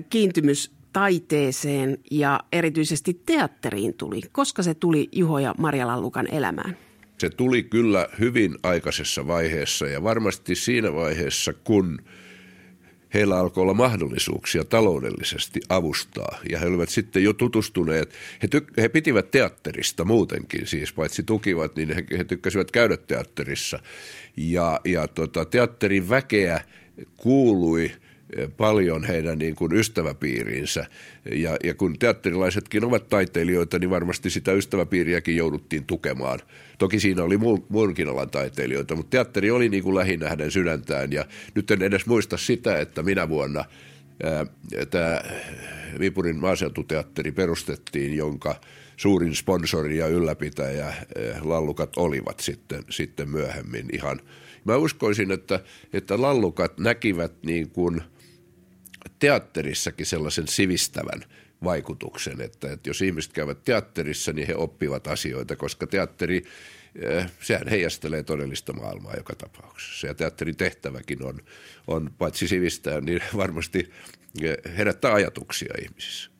kiintymys 0.09 0.71
taiteeseen 0.93 1.97
ja 2.11 2.39
erityisesti 2.51 3.21
teatteriin 3.25 3.93
tuli? 3.93 4.21
Koska 4.31 4.63
se 4.63 4.73
tuli 4.73 5.09
Juho 5.11 5.39
ja 5.39 5.55
Maria 5.57 5.87
Lallukan 5.87 6.27
elämään? 6.31 6.77
Se 7.17 7.29
tuli 7.29 7.63
kyllä 7.63 8.07
hyvin 8.19 8.55
aikaisessa 8.63 9.27
vaiheessa 9.27 9.87
ja 9.87 10.03
varmasti 10.03 10.55
siinä 10.55 10.93
vaiheessa, 10.93 11.53
kun– 11.53 11.97
heillä 13.13 13.37
alkoi 13.37 13.61
olla 13.61 13.73
mahdollisuuksia 13.73 14.65
taloudellisesti 14.65 15.59
avustaa. 15.69 16.39
Ja 16.49 16.59
he 16.59 16.65
olivat 16.65 16.89
sitten 16.89 17.23
jo 17.23 17.33
tutustuneet, 17.33 18.13
he, 18.43 18.47
tyk- 18.55 18.81
he 18.81 18.89
pitivät 18.89 19.31
teatterista 19.31 20.05
muutenkin, 20.05 20.67
siis 20.67 20.93
paitsi 20.93 21.23
tukivat, 21.23 21.75
niin 21.75 21.95
he, 21.95 22.03
he 22.17 22.23
tykkäsivät 22.23 22.71
käydä 22.71 22.97
teatterissa. 22.97 23.79
Ja, 24.37 24.79
ja 24.85 25.07
tota, 25.07 25.45
teatterin 25.45 26.09
väkeä 26.09 26.61
kuului– 27.17 27.91
paljon 28.57 29.03
heidän 29.03 29.39
niin 29.39 29.55
kuin 29.55 29.73
ystäväpiiriinsä. 29.73 30.85
Ja, 31.31 31.57
ja 31.63 31.73
kun 31.73 31.99
teatterilaisetkin 31.99 32.85
ovat 32.85 33.09
taiteilijoita, 33.09 33.79
niin 33.79 33.89
varmasti 33.89 34.29
sitä 34.29 34.51
ystäväpiiriäkin 34.51 35.35
jouduttiin 35.35 35.85
tukemaan. 35.85 36.39
Toki 36.77 36.99
siinä 36.99 37.23
oli 37.23 37.37
muun, 37.37 37.65
muunkin 37.69 38.07
alan 38.07 38.29
taiteilijoita, 38.29 38.95
mutta 38.95 39.09
teatteri 39.09 39.51
oli 39.51 39.69
niin 39.69 39.83
kuin 39.83 39.95
lähinnä 39.95 40.29
hänen 40.29 40.51
sydäntään. 40.51 41.11
Ja 41.11 41.25
nyt 41.55 41.71
en 41.71 41.81
edes 41.81 42.05
muista 42.05 42.37
sitä, 42.37 42.79
että 42.79 43.03
minä 43.03 43.29
vuonna 43.29 43.65
tämä 44.89 45.21
Viipurin 45.99 46.39
maaseututeatteri 46.39 47.31
perustettiin, 47.31 48.17
jonka 48.17 48.55
suurin 48.97 49.35
sponsori 49.35 49.97
ja 49.97 50.07
ylläpitäjä 50.07 50.93
Lallukat 51.41 51.97
olivat 51.97 52.39
sitten, 52.39 52.83
sitten 52.89 53.29
myöhemmin 53.29 53.85
ihan. 53.93 54.19
Mä 54.65 54.75
uskoisin, 54.75 55.31
että, 55.31 55.59
että 55.93 56.21
Lallukat 56.21 56.77
näkivät 56.77 57.33
niin 57.43 57.69
kuin– 57.69 58.01
teatterissakin 59.21 60.05
sellaisen 60.05 60.47
sivistävän 60.47 61.23
vaikutuksen, 61.63 62.41
että, 62.41 62.71
että 62.71 62.89
jos 62.89 63.01
ihmiset 63.01 63.33
käyvät 63.33 63.63
teatterissa, 63.63 64.33
niin 64.33 64.47
he 64.47 64.55
oppivat 64.55 65.07
asioita, 65.07 65.55
koska 65.55 65.87
teatteri, 65.87 66.43
eh, 66.95 67.31
sehän 67.41 67.67
heijastelee 67.67 68.23
todellista 68.23 68.73
maailmaa 68.73 69.13
joka 69.17 69.35
tapauksessa. 69.35 70.07
Ja 70.07 70.13
teatterin 70.13 70.57
tehtäväkin 70.57 71.23
on, 71.23 71.39
on 71.87 72.11
paitsi 72.17 72.47
sivistää, 72.47 73.01
niin 73.01 73.21
varmasti 73.37 73.91
eh, 74.41 74.57
herättää 74.77 75.13
ajatuksia 75.13 75.73
ihmisissä. 75.81 76.30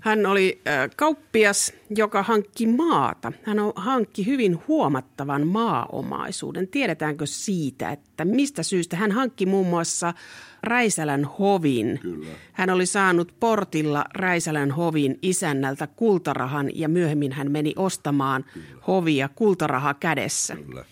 Hän 0.00 0.26
oli 0.26 0.62
kauppias, 0.96 1.72
joka 1.96 2.22
hankki 2.22 2.66
maata. 2.66 3.32
Hän 3.42 3.58
hankki 3.76 4.26
hyvin 4.26 4.58
huomattavan 4.68 5.46
maaomaisuuden. 5.46 6.68
Tiedetäänkö 6.68 7.26
siitä, 7.26 7.90
että 7.90 8.24
mistä 8.24 8.62
syystä 8.62 8.96
hän 8.96 9.12
hankki 9.12 9.46
muun 9.46 9.66
muassa 9.66 10.14
Räisälän 10.62 11.24
hovin. 11.24 11.98
Kyllä. 12.02 12.26
Hän 12.52 12.70
oli 12.70 12.86
saanut 12.86 13.34
portilla 13.40 14.04
Räisälän 14.14 14.70
hovin 14.70 15.18
isännältä 15.22 15.86
kultarahan 15.86 16.70
ja 16.74 16.88
myöhemmin 16.88 17.32
hän 17.32 17.50
meni 17.50 17.72
ostamaan 17.76 18.44
Kyllä. 18.54 18.66
hovia 18.86 19.28
kultaraha 19.34 19.94
kädessä. 19.94 20.56
Kyllä. 20.56 20.84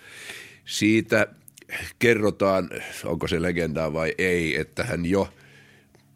Siitä 0.65 1.27
kerrotaan, 1.99 2.71
onko 3.05 3.29
se 3.29 3.43
legendaa 3.43 3.93
vai 3.93 4.15
ei, 4.19 4.61
että 4.61 4.85
hän 4.85 5.07
jo– 5.07 5.29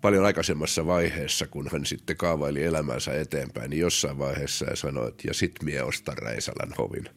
paljon 0.00 0.25
aikaisemmassa 0.25 0.87
vaiheessa, 0.87 1.47
kun 1.47 1.69
hän 1.73 1.87
sitten 1.87 2.17
kaavaili 2.17 2.64
elämänsä 2.64 3.21
eteenpäin, 3.21 3.71
niin 3.71 3.81
jossain 3.81 4.19
vaiheessa 4.19 4.67
ja 4.71 4.76
sanoi, 4.76 5.09
että 5.09 5.28
ja 5.28 5.35
sit 5.35 5.62
mie 5.62 5.83
ostan 5.83 6.19
Räisälän 6.19 6.75
hovin. 6.78 7.09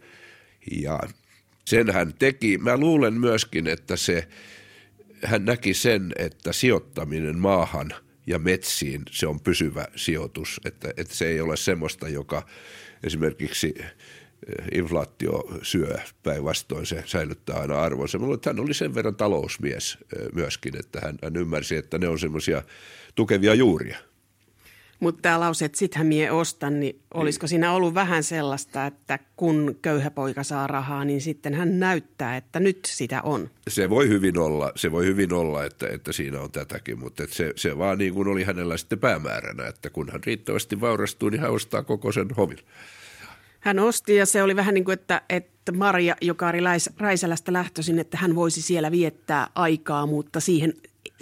Ja 0.72 1.00
sen 1.66 1.94
hän 1.94 2.14
teki. 2.20 2.58
Mä 2.58 2.78
luulen 2.78 3.14
myöskin, 3.14 3.68
että 3.68 3.96
se, 3.96 4.28
hän 5.24 5.46
näki 5.46 5.74
sen, 5.74 6.14
että 6.18 6.54
sijoittaminen 6.54 7.38
maahan 7.38 7.94
ja 8.28 8.40
metsiin, 8.40 9.02
se 9.12 9.28
on 9.28 9.40
pysyvä 9.40 9.88
sijoitus, 9.96 10.62
että, 10.66 10.94
että 10.98 11.16
se 11.16 11.28
ei 11.28 11.42
ole 11.42 11.58
semmoista, 11.58 12.10
joka 12.10 12.48
esimerkiksi 13.04 13.76
inflaatio 14.72 15.44
syö 15.62 15.98
päinvastoin, 16.24 16.86
se 16.86 17.04
säilyttää 17.06 17.60
aina 17.60 17.82
arvonsa. 17.82 18.20
Mutta 18.20 18.50
hän 18.50 18.60
oli 18.60 18.74
sen 18.74 18.96
verran 18.96 19.16
talousmies 19.16 19.98
myöskin, 20.34 20.80
että 20.80 21.00
hän, 21.02 21.18
hän 21.24 21.36
ymmärsi, 21.36 21.76
että 21.76 21.98
ne 21.98 22.08
on 22.08 22.20
semmoisia 22.20 22.64
tukevia 23.16 23.54
juuria. 23.54 23.98
Mutta 25.00 25.22
tämä 25.22 25.40
lause, 25.40 25.66
että 25.66 25.78
sittenhän 25.78 26.08
mie 26.08 26.32
ostan, 26.32 26.80
niin 26.80 27.02
olisiko 27.14 27.48
siinä 27.48 27.74
ollut 27.74 27.94
vähän 27.94 28.24
sellaista, 28.24 28.86
että 28.86 29.20
kun 29.36 29.80
köyhä 29.82 30.12
poika 30.12 30.44
saa 30.44 30.68
rahaa, 30.68 31.06
niin 31.06 31.22
sitten 31.22 31.54
hän 31.54 31.80
näyttää, 31.80 32.38
että 32.38 32.60
nyt 32.60 32.80
sitä 32.88 33.22
on? 33.22 33.50
Se 33.68 33.90
voi 33.90 34.10
hyvin 34.10 34.38
olla, 34.38 34.72
se 34.76 34.92
voi 34.92 35.06
hyvin 35.06 35.34
olla 35.34 35.66
että, 35.66 35.88
että 35.88 36.12
siinä 36.12 36.40
on 36.40 36.52
tätäkin, 36.52 37.00
mutta 37.00 37.24
se, 37.30 37.54
se 37.56 37.78
vaan 37.78 37.98
niin 37.98 38.14
kuin 38.14 38.28
oli 38.28 38.44
hänellä 38.44 38.78
sitten 38.78 39.00
päämääränä, 39.00 39.68
että 39.68 39.90
kun 39.90 40.10
hän 40.12 40.24
riittävästi 40.26 40.82
vaurastuu, 40.82 41.30
niin 41.30 41.42
hän 41.42 41.52
ostaa 41.52 41.84
koko 41.84 42.12
sen 42.12 42.28
hovin. 42.38 42.60
Hän 43.62 43.80
osti 43.80 44.16
ja 44.16 44.26
se 44.26 44.44
oli 44.44 44.56
vähän 44.56 44.74
niin 44.74 44.86
kuin, 44.86 44.94
että, 44.94 45.22
että 45.30 45.72
Maria, 45.72 46.16
joka 46.22 46.50
oli 46.50 46.58
Raisälästä 46.98 47.54
lähtöisin, 47.54 48.00
että 48.00 48.18
hän 48.18 48.36
voisi 48.36 48.62
siellä 48.62 48.92
viettää 48.92 49.48
aikaa, 49.56 50.06
mutta 50.06 50.40
siihen 50.40 50.74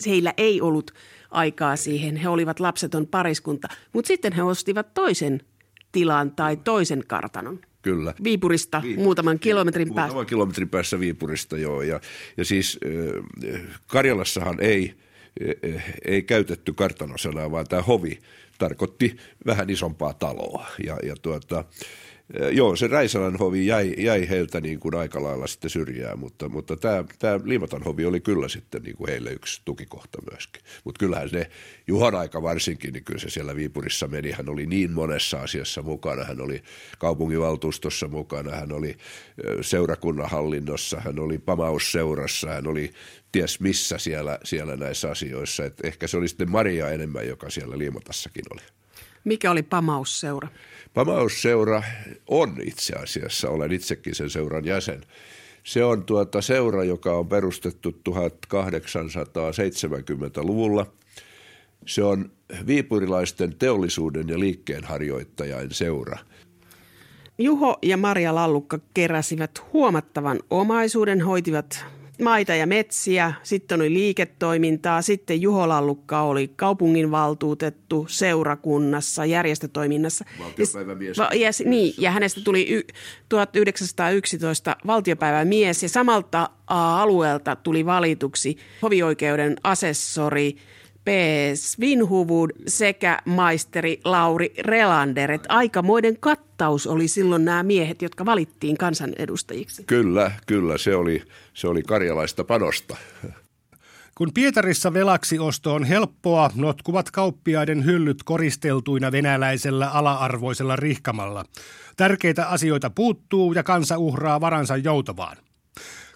heillä 0.06 0.34
ei 0.38 0.62
ollut 0.62 0.92
aikaa 1.32 1.76
siihen. 1.76 2.16
He 2.16 2.30
olivat 2.30 2.60
lapseton 2.60 3.08
pariskunta, 3.08 3.68
mutta 3.94 4.08
sitten 4.08 4.34
he 4.34 4.44
ostivat 4.44 4.94
toisen 4.94 5.42
tilan 5.92 6.32
tai 6.32 6.58
toisen 6.58 7.04
kartanon. 7.08 7.60
Kyllä. 7.82 8.14
Viipurista 8.24 8.82
Viipur. 8.84 9.04
muutaman 9.04 9.40
kilometrin 9.40 9.94
päässä. 9.94 10.08
Muutaman 10.08 10.26
kilometrin 10.26 10.70
päässä 10.70 11.00
Viipurista, 11.00 11.58
joo. 11.58 11.82
Ja, 11.82 12.00
ja 12.38 12.46
siis 12.46 12.80
Karjalassahan 13.88 14.58
ei, 14.62 14.94
ei 16.06 16.24
käytetty 16.24 16.74
kartanosanaa, 16.74 17.52
vaan 17.52 17.66
tämä 17.70 17.82
hovi 17.82 18.20
tarkoitti 18.58 19.18
vähän 19.46 19.70
isompaa 19.70 20.14
taloa. 20.14 20.66
Ja, 20.86 20.98
ja 21.04 21.16
tuota, 21.22 21.66
Joo, 22.52 22.76
se 22.76 22.88
Räisälän 22.88 23.36
hovi 23.36 23.68
jäi, 23.68 23.94
jäi 23.98 24.30
heiltä 24.30 24.62
niin 24.62 24.80
kuin 24.80 24.96
aika 24.96 25.24
lailla 25.24 25.48
sitten 25.48 25.70
syrjään, 25.70 26.20
mutta, 26.20 26.50
mutta 26.50 26.76
tämä, 26.76 27.04
tämä 27.20 27.40
Liimatan 27.44 27.84
hovi 27.84 28.06
oli 28.06 28.20
kyllä 28.20 28.48
sitten 28.48 28.82
niin 28.84 28.96
kuin 28.98 29.10
heille 29.10 29.32
yksi 29.32 29.62
tukikohta 29.66 30.18
myöskin. 30.32 30.62
Mutta 30.84 31.00
kyllähän 31.00 31.30
ne 31.32 31.50
Juhan 31.88 32.16
aika 32.16 32.42
varsinkin, 32.42 32.94
niin 32.94 33.04
kyllä 33.04 33.20
se 33.20 33.30
siellä 33.30 33.56
Viipurissa 33.56 34.08
meni. 34.08 34.32
Hän 34.32 34.50
oli 34.50 34.66
niin 34.66 34.92
monessa 34.92 35.42
asiassa 35.42 35.82
mukana. 35.82 36.24
Hän 36.24 36.42
oli 36.42 36.64
kaupunginvaltuustossa 37.00 38.08
mukana, 38.08 38.56
hän 38.56 38.72
oli 38.72 38.98
seurakunnan 39.62 40.30
hallinnossa, 40.30 41.00
hän 41.00 41.20
oli 41.20 41.38
pamausseurassa, 41.38 42.50
hän 42.50 42.68
oli 42.68 42.92
ties 43.32 43.60
missä 43.60 43.98
siellä, 43.98 44.40
siellä 44.44 44.76
näissä 44.76 45.12
asioissa. 45.12 45.66
Et 45.66 45.80
ehkä 45.84 46.08
se 46.08 46.18
oli 46.18 46.28
sitten 46.28 46.52
Maria 46.52 46.90
enemmän, 46.90 47.28
joka 47.28 47.50
siellä 47.50 47.78
Liimatassakin 47.78 48.46
oli. 48.52 48.79
Mikä 49.24 49.52
oli 49.52 49.64
pamausseura? 49.64 50.48
Pamausseura 50.94 51.84
on 52.28 52.56
itse 52.64 52.94
asiassa, 52.94 53.50
olen 53.50 53.72
itsekin 53.72 54.16
sen 54.16 54.30
seuran 54.30 54.66
jäsen. 54.66 55.02
Se 55.64 55.84
on 55.84 56.04
tuota 56.04 56.42
seura, 56.42 56.84
joka 56.84 57.18
on 57.18 57.28
perustettu 57.28 58.02
1870-luvulla. 58.10 60.86
Se 61.86 62.04
on 62.04 62.32
viipurilaisten 62.68 63.56
teollisuuden 63.56 64.30
ja 64.30 64.40
liikkeenharjoittajain 64.40 65.72
seura. 65.72 66.18
Juho 67.38 67.80
ja 67.82 67.98
Maria 67.98 68.36
Lallukka 68.36 68.80
keräsivät 68.94 69.64
huomattavan 69.74 70.40
omaisuuden, 70.50 71.22
hoitivat 71.22 71.86
maita 72.22 72.56
ja 72.56 72.68
metsiä, 72.68 73.34
sitten 73.44 73.82
oli 73.82 73.94
liiketoimintaa, 73.94 75.02
sitten 75.02 75.42
Juho 75.42 75.70
Lallukka 75.70 76.22
oli 76.22 76.48
kaupunginvaltuutettu 76.56 78.06
seurakunnassa, 78.10 79.26
järjestötoiminnassa. 79.26 80.26
Valtiopäivämies. 80.40 81.18
Va, 81.18 81.30
ja, 81.34 81.50
niin, 81.66 81.94
ja 81.98 82.12
hänestä 82.12 82.42
tuli 82.42 82.74
y, 82.74 82.82
1911 83.30 84.76
valtiopäivämies 84.88 85.84
ja 85.84 85.90
samalta 85.90 86.50
alueelta 86.68 87.56
tuli 87.56 87.86
valituksi 87.86 88.58
hovioikeuden 88.82 89.56
asessori 89.64 90.56
Svinhuvud 91.54 92.50
sekä 92.68 93.20
maisteri 93.26 94.00
Lauri 94.04 94.54
Relander. 94.60 95.32
Et 95.32 95.44
aikamoiden 95.50 96.18
kattaus 96.20 96.88
oli 96.88 97.08
silloin 97.08 97.46
nämä 97.46 97.64
miehet, 97.64 98.02
jotka 98.02 98.26
valittiin 98.26 98.78
kansanedustajiksi. 98.78 99.84
Kyllä, 99.84 100.32
kyllä. 100.48 100.78
Se 100.78 100.96
oli, 100.96 101.24
se 101.54 101.68
oli 101.68 101.84
karjalaista 101.84 102.44
panosta. 102.44 102.98
Kun 104.16 104.34
Pietarissa 104.34 104.94
velaksi 104.94 105.40
osto 105.40 105.74
on 105.74 105.84
helppoa, 105.84 106.52
notkuvat 106.56 107.12
kauppiaiden 107.12 107.86
hyllyt 107.86 108.24
koristeltuina 108.24 109.12
venäläisellä 109.12 109.90
ala-arvoisella 109.90 110.76
rihkamalla. 110.76 111.46
Tärkeitä 111.98 112.48
asioita 112.48 112.90
puuttuu 112.90 113.54
ja 113.54 113.64
kansa 113.64 113.98
uhraa 113.98 114.42
varansa 114.42 114.78
joutavaan. 114.78 115.38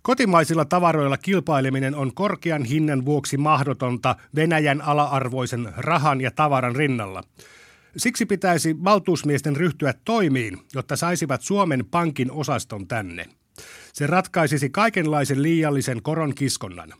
Kotimaisilla 0.03 0.65
tavaroilla 0.65 1.17
kilpaileminen 1.17 1.95
on 1.95 2.13
korkean 2.13 2.63
hinnan 2.63 3.05
vuoksi 3.05 3.37
mahdotonta 3.37 4.15
Venäjän 4.35 4.81
ala-arvoisen 4.81 5.73
rahan 5.77 6.21
ja 6.21 6.31
tavaran 6.31 6.75
rinnalla. 6.75 7.23
Siksi 7.97 8.25
pitäisi 8.25 8.83
valtuusmiesten 8.83 9.55
ryhtyä 9.55 9.93
toimiin, 10.05 10.57
jotta 10.73 10.95
saisivat 10.95 11.41
Suomen 11.41 11.85
Pankin 11.91 12.31
osaston 12.31 12.87
tänne. 12.87 13.25
Se 13.93 14.07
ratkaisisi 14.07 14.69
kaikenlaisen 14.69 15.41
liiallisen 15.41 16.01
koron 16.01 16.35
kiskonnan. 16.35 16.93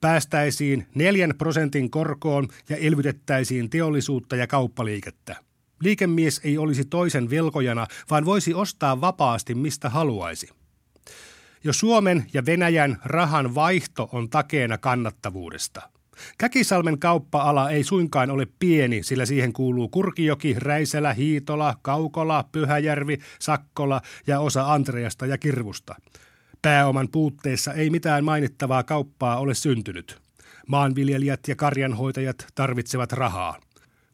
Päästäisiin 0.00 0.86
neljän 0.94 1.34
prosentin 1.38 1.90
korkoon 1.90 2.48
ja 2.68 2.76
elvytettäisiin 2.76 3.70
teollisuutta 3.70 4.36
ja 4.36 4.46
kauppaliikettä. 4.46 5.36
Liikemies 5.80 6.40
ei 6.44 6.58
olisi 6.58 6.84
toisen 6.84 7.30
velkojana, 7.30 7.86
vaan 8.10 8.24
voisi 8.24 8.54
ostaa 8.54 9.00
vapaasti 9.00 9.54
mistä 9.54 9.88
haluaisi. 9.88 10.63
Jo 11.64 11.72
Suomen 11.72 12.26
ja 12.32 12.46
Venäjän 12.46 12.98
rahan 13.04 13.54
vaihto 13.54 14.08
on 14.12 14.30
takeena 14.30 14.78
kannattavuudesta. 14.78 15.82
Käkisalmen 16.38 16.98
kauppa-ala 16.98 17.70
ei 17.70 17.84
suinkaan 17.84 18.30
ole 18.30 18.46
pieni, 18.58 19.02
sillä 19.02 19.26
siihen 19.26 19.52
kuuluu 19.52 19.88
Kurkijoki, 19.88 20.54
Räiselä, 20.58 21.12
Hiitola, 21.12 21.74
Kaukola, 21.82 22.44
Pyhäjärvi, 22.52 23.18
Sakkola 23.38 24.00
ja 24.26 24.40
osa 24.40 24.72
Antreasta 24.72 25.26
ja 25.26 25.38
Kirvusta. 25.38 25.94
Pääoman 26.62 27.08
puutteessa 27.12 27.72
ei 27.72 27.90
mitään 27.90 28.24
mainittavaa 28.24 28.82
kauppaa 28.82 29.36
ole 29.36 29.54
syntynyt. 29.54 30.18
Maanviljelijät 30.68 31.40
ja 31.48 31.56
karjanhoitajat 31.56 32.46
tarvitsevat 32.54 33.12
rahaa. 33.12 33.56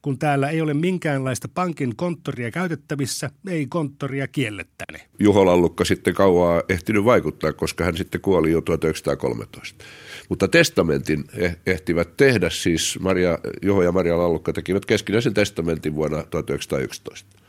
Kun 0.03 0.19
täällä 0.19 0.51
ei 0.51 0.61
ole 0.61 0.75
minkäänlaista 0.75 1.49
pankin 1.49 1.97
konttoria 1.97 2.51
käytettävissä, 2.51 3.31
ei 3.49 3.67
konttoria 3.67 4.29
kiellettäne. 4.29 5.01
Juho 5.19 5.47
Lallukka 5.47 5.85
sitten 5.85 6.15
kauaa 6.15 6.63
ehtinyt 6.69 7.05
vaikuttaa, 7.05 7.53
koska 7.53 7.85
hän 7.85 7.97
sitten 7.97 8.21
kuoli 8.21 8.51
jo 8.51 8.61
1913. 8.61 9.85
Mutta 10.29 10.49
testamentin 10.49 11.25
eh, 11.37 11.57
ehtivät 11.67 12.17
tehdä, 12.17 12.51
siis 12.51 12.99
Maria, 13.01 13.39
Juho 13.63 13.83
ja 13.83 13.93
Maria 13.93 14.19
Lallukka 14.19 14.53
tekivät 14.53 14.87
keskinäisen 14.87 15.35
testamentin 15.35 15.95
vuonna 15.95 16.23
1911. 16.23 17.41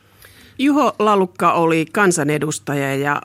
Juho 0.58 0.96
Lallukka 0.98 1.52
oli 1.52 1.86
kansanedustaja 1.92 2.96
ja 2.96 3.22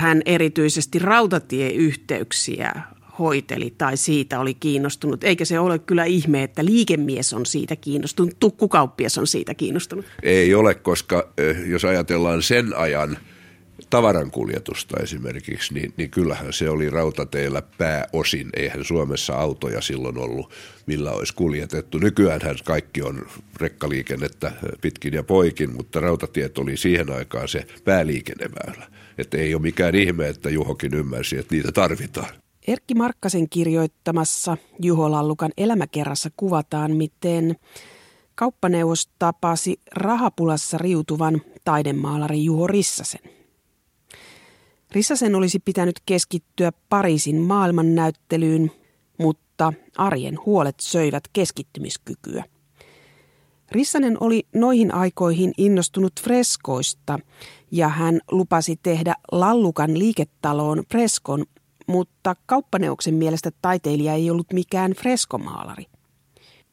hän 0.00 0.22
erityisesti 0.26 0.98
rautatieyhteyksiä 0.98 2.82
hoiteli 3.18 3.74
tai 3.78 3.96
siitä 3.96 4.40
oli 4.40 4.54
kiinnostunut. 4.54 5.24
Eikä 5.24 5.44
se 5.44 5.58
ole 5.58 5.78
kyllä 5.78 6.04
ihme, 6.04 6.42
että 6.42 6.64
liikemies 6.64 7.32
on 7.32 7.46
siitä 7.46 7.76
kiinnostunut, 7.76 8.36
tukkukauppias 8.40 9.18
on 9.18 9.26
siitä 9.26 9.54
kiinnostunut. 9.54 10.04
Ei 10.22 10.54
ole, 10.54 10.74
koska 10.74 11.32
jos 11.66 11.84
ajatellaan 11.84 12.42
sen 12.42 12.76
ajan 12.76 13.18
tavarankuljetusta 13.90 15.02
esimerkiksi, 15.02 15.74
niin, 15.74 15.94
niin 15.96 16.10
kyllähän 16.10 16.52
se 16.52 16.70
oli 16.70 16.90
rautateillä 16.90 17.62
pääosin. 17.78 18.50
Eihän 18.56 18.84
Suomessa 18.84 19.34
autoja 19.34 19.80
silloin 19.80 20.18
ollut, 20.18 20.50
millä 20.86 21.10
olisi 21.10 21.34
kuljetettu. 21.34 21.98
Nykyäänhän 21.98 22.56
kaikki 22.64 23.02
on 23.02 23.26
rekkaliikennettä 23.60 24.52
pitkin 24.80 25.14
ja 25.14 25.22
poikin, 25.22 25.72
mutta 25.72 26.00
rautatiet 26.00 26.58
oli 26.58 26.76
siihen 26.76 27.10
aikaan 27.10 27.48
se 27.48 27.66
pääliikenneväylä. 27.84 28.86
Että 29.18 29.38
ei 29.38 29.54
ole 29.54 29.62
mikään 29.62 29.94
ihme, 29.94 30.28
että 30.28 30.50
Juhokin 30.50 30.94
ymmärsi, 30.94 31.38
että 31.38 31.54
niitä 31.54 31.72
tarvitaan. 31.72 32.41
Erkki 32.66 32.94
Markkasen 32.94 33.48
kirjoittamassa 33.48 34.56
Juho 34.82 35.10
Lallukan 35.10 35.50
elämäkerrassa 35.56 36.30
kuvataan, 36.36 36.96
miten 36.96 37.56
kauppaneuvos 38.34 39.10
tapasi 39.18 39.80
rahapulassa 39.94 40.78
riutuvan 40.78 41.42
taidemaalari 41.64 42.44
Juho 42.44 42.66
Rissasen. 42.66 43.20
Rissasen 44.92 45.34
olisi 45.34 45.58
pitänyt 45.58 46.00
keskittyä 46.06 46.72
Pariisin 46.88 47.40
maailmannäyttelyyn, 47.40 48.70
mutta 49.18 49.72
arjen 49.96 50.38
huolet 50.46 50.80
söivät 50.80 51.24
keskittymiskykyä. 51.32 52.44
Rissanen 53.70 54.16
oli 54.20 54.46
noihin 54.54 54.94
aikoihin 54.94 55.52
innostunut 55.58 56.12
freskoista 56.20 57.18
ja 57.70 57.88
hän 57.88 58.20
lupasi 58.30 58.78
tehdä 58.82 59.14
Lallukan 59.32 59.98
liiketaloon 59.98 60.82
freskon, 60.90 61.44
mutta 61.86 62.36
kauppaneuksen 62.46 63.14
mielestä 63.14 63.50
taiteilija 63.62 64.14
ei 64.14 64.30
ollut 64.30 64.52
mikään 64.52 64.92
freskomaalari. 64.92 65.84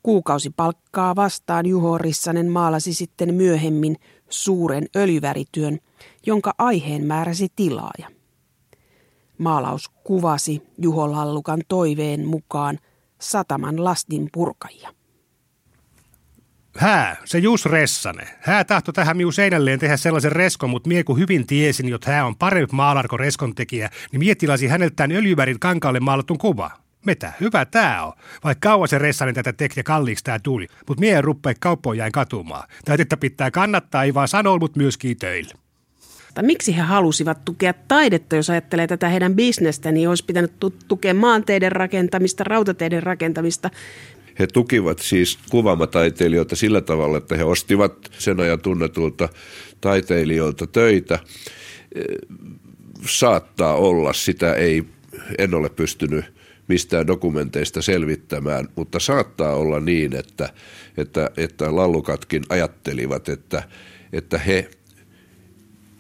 Kuukausipalkkaa 0.04 1.16
vastaan 1.16 1.66
Juho 1.66 1.98
Rissanen 1.98 2.50
maalasi 2.52 2.94
sitten 2.94 3.34
myöhemmin 3.34 3.96
suuren 4.30 4.88
öljyvärityön, 4.96 5.80
jonka 6.26 6.54
aiheen 6.58 7.06
määräsi 7.06 7.48
tilaaja. 7.56 8.12
Maalaus 9.38 9.90
kuvasi 10.04 10.62
Juho 10.78 11.12
Lallukan 11.12 11.62
toiveen 11.68 12.28
mukaan 12.28 12.80
sataman 13.22 13.84
lastin 13.84 14.30
purkajia. 14.34 14.99
Hää, 16.80 17.18
se 17.26 17.38
Jus 17.38 17.66
Ressane. 17.66 18.28
Hää 18.40 18.64
tahto 18.64 18.92
tähän 18.92 19.18
miu 19.18 19.32
seinälleen 19.32 19.80
tehdä 19.80 19.98
sellaisen 19.98 20.32
reskon, 20.32 20.70
mutta 20.70 20.88
mie 20.88 21.04
kun 21.04 21.20
hyvin 21.20 21.48
tiesin, 21.48 21.94
että 21.94 22.12
hää 22.12 22.26
on 22.26 22.36
parempi 22.36 22.76
maalarko 22.76 23.18
reskon 23.18 23.56
tekijä, 23.56 23.90
niin 24.12 24.20
mie 24.20 24.36
tilasi 24.36 24.68
häneltään 24.68 25.12
öljyvärin 25.12 25.60
kankaalle 25.60 26.00
maalatun 26.00 26.38
kuva. 26.38 26.72
Mitä? 27.06 27.34
Hyvä 27.40 27.66
tää 27.66 28.06
on. 28.06 28.14
Vaikka 28.44 28.70
kauan 28.70 28.88
se 28.88 28.98
Ressanen 28.98 29.36
tätä 29.36 29.54
teki 29.54 29.80
ja 29.80 29.84
kalliiksi 29.84 30.24
tää 30.24 30.40
tuli. 30.40 30.68
Mut 30.88 31.00
mie 31.00 31.18
en 31.18 31.56
kauppoon 31.60 31.98
jäin 31.98 32.12
katumaan. 32.12 32.68
Täytettä 32.86 33.18
pitää 33.18 33.52
kannattaa, 33.52 34.04
ei 34.04 34.14
vaan 34.14 34.28
sanoa, 34.28 34.60
mut 34.60 34.76
myöskin 34.76 35.18
töillä. 35.18 35.54
Miksi 36.42 36.78
he 36.78 36.82
halusivat 36.82 37.46
tukea 37.46 37.74
taidetta, 37.88 38.36
jos 38.36 38.50
ajattelee 38.50 38.88
tätä 38.88 39.10
heidän 39.10 39.36
bisnestä, 39.36 39.92
niin 39.92 40.10
olisi 40.10 40.26
pitänyt 40.26 40.54
tukea 40.88 41.14
maanteiden 41.14 41.72
rakentamista, 41.72 42.44
rautateiden 42.44 43.04
rakentamista. 43.04 43.70
He 44.40 44.48
tukivat 44.48 45.00
siis 45.00 45.40
kuvaamataiteilijoita 45.50 46.56
sillä 46.56 46.82
tavalla, 46.82 47.18
että 47.18 47.38
he 47.38 47.44
ostivat 47.44 48.12
sen 48.18 48.40
ajan 48.40 48.60
tunnetulta 48.60 49.30
taiteilijoilta 49.82 50.68
töitä. 50.68 51.20
Saattaa 53.08 53.76
olla, 53.76 54.14
sitä 54.14 54.54
ei, 54.54 54.84
en 55.38 55.54
ole 55.54 55.70
pystynyt 55.70 56.26
mistään 56.68 57.08
dokumenteista 57.08 57.82
selvittämään, 57.82 58.68
mutta 58.76 59.00
saattaa 59.00 59.56
olla 59.56 59.80
niin, 59.80 60.16
että, 60.16 60.50
että, 60.98 61.32
että 61.38 61.76
lallukatkin 61.76 62.44
ajattelivat, 62.50 63.30
että, 63.30 63.64
että 64.14 64.38
he 64.38 64.70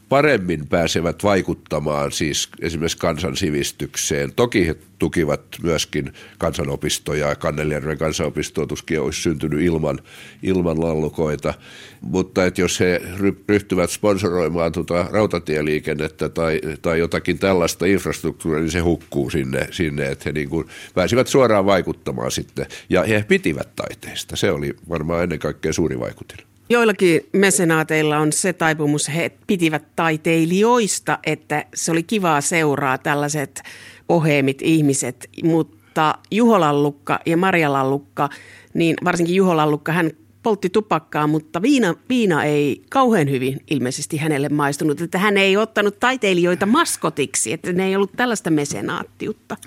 paremmin 0.10 0.68
pääsevät 0.68 1.24
vaikuttamaan 1.24 2.12
siis 2.12 2.50
esimerkiksi 2.62 2.98
kansansivistykseen. 2.98 4.34
Toki 4.36 4.68
he 4.68 4.76
tukivat 5.00 5.42
myöskin 5.64 6.14
kansanopistoja, 6.38 7.36
Kannelijärven 7.36 7.98
kansanopistoa 7.98 8.68
tuskin 8.68 9.02
olisi 9.02 9.22
syntynyt 9.22 9.62
ilman, 9.62 10.00
ilman 10.44 10.82
lallukoita, 10.82 11.54
mutta 12.02 12.46
että 12.46 12.62
jos 12.62 12.80
he 12.80 13.02
ryhtyvät 13.48 13.90
sponsoroimaan 13.90 14.72
tuota 14.72 15.08
rautatieliikennettä 15.12 16.30
tai, 16.30 16.62
tai 16.82 17.00
jotakin 17.00 17.40
tällaista 17.40 17.86
infrastruktuuria, 17.86 18.62
niin 18.62 18.72
se 18.72 18.80
hukkuu 18.80 19.30
sinne, 19.30 19.68
sinne 19.72 20.08
että 20.08 20.24
he 20.26 20.32
niin 20.32 20.50
kuin 20.50 20.68
pääsivät 20.94 21.28
suoraan 21.28 21.66
vaikuttamaan 21.66 22.32
sitten. 22.32 22.66
Ja 22.90 23.04
he 23.04 23.26
pitivät 23.28 23.76
taiteesta, 23.76 24.36
se 24.36 24.52
oli 24.52 24.74
varmaan 24.90 25.24
ennen 25.24 25.40
kaikkea 25.40 25.74
suuri 25.74 26.00
vaikutin. 26.00 26.49
Joillakin 26.72 27.22
mesenaateilla 27.34 28.18
on 28.18 28.34
se 28.34 28.54
taipumus, 28.54 29.08
he 29.16 29.32
pitivät 29.48 29.84
taiteilijoista, 29.96 31.20
että 31.26 31.66
se 31.76 31.92
oli 31.92 32.04
kivaa 32.04 32.42
seuraa 32.42 32.98
tällaiset 32.98 33.62
oheemit 34.10 34.62
ihmiset, 34.62 35.30
mutta 35.44 36.16
Juho 36.32 36.60
Lallukka 36.60 37.20
ja 37.26 37.38
Maria 37.38 37.74
Lallukka, 37.74 38.30
niin 38.74 38.96
varsinkin 39.04 39.36
Juho 39.36 39.58
Lallukka, 39.58 39.92
hän 39.92 40.12
poltti 40.44 40.70
tupakkaa, 40.70 41.28
mutta 41.28 41.62
viina, 41.62 41.96
viina 42.10 42.44
ei 42.44 42.82
kauhean 42.90 43.30
hyvin 43.30 43.62
ilmeisesti 43.70 44.18
hänelle 44.18 44.50
maistunut. 44.50 45.02
Että 45.02 45.18
hän 45.18 45.38
ei 45.38 45.58
ottanut 45.58 46.00
taiteilijoita 46.00 46.66
maskotiksi, 46.66 47.54
että 47.54 47.74
ne 47.74 47.86
ei 47.86 47.96
ollut 47.96 48.12
tällaista 48.16 48.50
mesenaattiutta. 48.50 49.58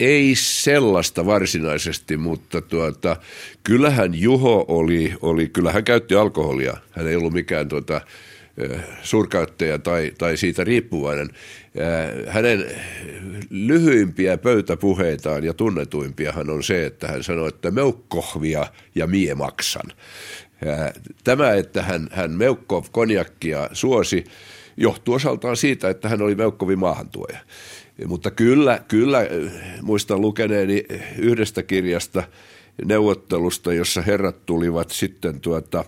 Ei, 0.00 0.34
sellaista 0.36 1.26
varsinaisesti, 1.26 2.16
mutta 2.16 2.60
tuota, 2.60 3.16
kyllähän 3.64 4.14
Juho 4.14 4.64
oli, 4.68 5.14
oli, 5.22 5.48
kyllähän 5.48 5.84
käytti 5.84 6.14
alkoholia. 6.14 6.76
Hän 6.90 7.08
ei 7.08 7.16
ollut 7.16 7.32
mikään 7.32 7.68
tuota, 7.68 8.00
suurkäyttäjä 9.02 9.78
tai, 9.78 10.12
tai 10.18 10.36
siitä 10.36 10.64
riippuvainen. 10.64 11.30
Hänen 12.26 12.64
lyhyimpiä 13.50 14.38
pöytäpuheitaan 14.38 15.44
ja 15.44 15.54
tunnetuimpiahan 15.54 16.50
on 16.50 16.62
se, 16.62 16.86
että 16.86 17.08
hän 17.08 17.24
sanoi, 17.24 17.48
että 17.48 17.70
meukkohvia 17.70 18.66
ja 18.94 19.06
mie 19.06 19.34
maksan. 19.34 19.92
Tämä, 21.24 21.52
että 21.52 21.82
hän, 21.82 22.08
hän 22.12 22.30
Meukkov 22.30 22.84
konjakkia 22.92 23.68
suosi, 23.72 24.24
johtuu 24.76 25.14
osaltaan 25.14 25.56
siitä, 25.56 25.88
että 25.90 26.08
hän 26.08 26.22
oli 26.22 26.34
Meukkovin 26.34 26.78
maahantuoja. 26.78 27.38
Mutta 28.06 28.30
kyllä, 28.30 28.80
kyllä 28.88 29.20
muistan 29.82 30.20
lukeneeni 30.20 30.84
yhdestä 31.18 31.62
kirjasta 31.62 32.22
neuvottelusta, 32.84 33.72
jossa 33.72 34.02
herrat 34.02 34.46
tulivat 34.46 34.90
sitten 34.90 35.40
tuota, 35.40 35.84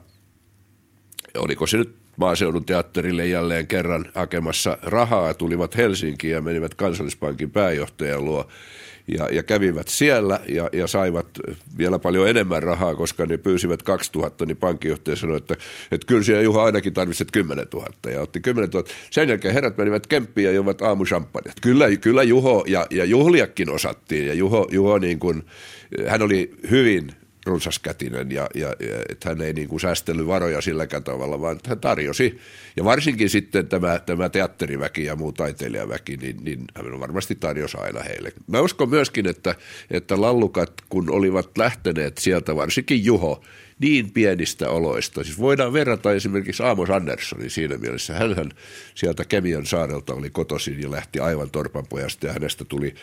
oliko 1.39 1.67
se 1.67 1.77
nyt 1.77 2.06
maaseudun 2.17 2.65
teatterille 2.65 3.27
jälleen 3.27 3.67
kerran 3.67 4.05
hakemassa 4.15 4.79
rahaa, 4.83 5.35
tulivat 5.35 5.77
Helsinkiin 5.77 6.33
ja 6.33 6.41
menivät 6.41 6.75
kansallispankin 6.75 7.51
pääjohtajan 7.51 8.25
luo 8.25 8.49
ja, 9.09 9.29
ja 9.33 9.43
kävivät 9.43 9.89
siellä 9.89 10.41
ja, 10.49 10.71
ja 10.73 10.87
saivat 10.87 11.27
vielä 11.79 11.99
paljon 11.99 12.29
enemmän 12.29 12.63
rahaa, 12.63 12.95
koska 12.95 13.27
ne 13.27 13.37
pyysivät 13.37 13.83
2000, 13.83 14.47
niin 14.47 14.57
pankkijohtaja 14.57 15.17
sanoi, 15.17 15.37
että, 15.37 15.57
että 15.93 16.07
kyllä 16.07 16.23
siellä 16.23 16.43
Juha 16.43 16.65
ainakin 16.65 16.95
tarvitset 16.95 17.29
10 17.33 17.67
000 17.73 17.89
ja 18.11 18.21
otti 18.21 18.41
10 18.41 18.71
000. 18.71 18.89
Sen 19.11 19.29
jälkeen 19.29 19.55
herrat 19.55 19.77
menivät 19.77 20.07
kemppiin 20.07 20.45
ja 20.45 20.53
juovat 20.53 20.83
aamushampanjat. 20.83 21.57
Kyllä, 21.63 21.97
kyllä 21.97 22.23
Juho 22.23 22.65
ja, 22.67 22.87
ja 22.91 23.05
Juhliakin 23.05 23.71
osattiin 23.71 24.27
ja 24.27 24.35
Juho, 24.35 24.69
Juho 24.71 24.99
niin 24.99 25.19
kuin, 25.19 25.43
hän 26.09 26.23
oli 26.23 26.55
hyvin 26.71 27.13
runsaskätinen 27.47 28.31
ja, 28.31 28.49
ja, 28.55 28.69
että 29.09 29.29
hän 29.29 29.41
ei 29.41 29.53
niin 29.53 29.69
kuin 29.69 29.81
säästellyt 29.81 30.27
varoja 30.27 30.61
silläkään 30.61 31.05
tavalla, 31.05 31.41
vaan 31.41 31.59
hän 31.69 31.81
tarjosi. 31.81 32.39
Ja 32.77 32.85
varsinkin 32.85 33.31
sitten 33.31 33.69
tämä, 33.69 33.99
tämä 33.99 34.29
teatteriväki 34.29 35.05
ja 35.05 35.17
muu 35.17 35.33
taiteilijaväki, 35.33 36.17
niin, 36.17 36.37
niin 36.45 36.65
hän 36.75 37.01
varmasti 37.01 37.35
tarjosi 37.35 37.77
aina 37.81 38.03
heille. 38.03 38.33
Mä 38.47 38.61
uskon 38.61 38.89
myöskin, 38.89 39.27
että, 39.27 39.55
että 39.91 40.21
lallukat, 40.21 40.73
kun 40.89 41.11
olivat 41.11 41.59
lähteneet 41.59 42.19
sieltä, 42.19 42.57
varsinkin 42.57 43.05
Juho, 43.05 43.45
niin 43.79 44.11
pienistä 44.11 44.71
oloista. 44.71 45.25
Siis 45.25 45.39
voidaan 45.39 45.73
verrata 45.73 46.13
esimerkiksi 46.13 46.63
Aamos 46.63 46.91
Anderssonin 46.91 47.51
siinä 47.51 47.79
mielessä. 47.79 48.15
Hänhän 48.15 48.51
sieltä 48.95 49.25
Kemian 49.25 49.67
saarelta 49.67 50.15
oli 50.15 50.31
kotoisin 50.31 50.83
ja 50.83 50.91
lähti 50.91 51.21
aivan 51.21 51.51
torpanpojasta 51.51 52.27
ja 52.27 52.33
hänestä 52.33 52.65
tuli 52.65 52.95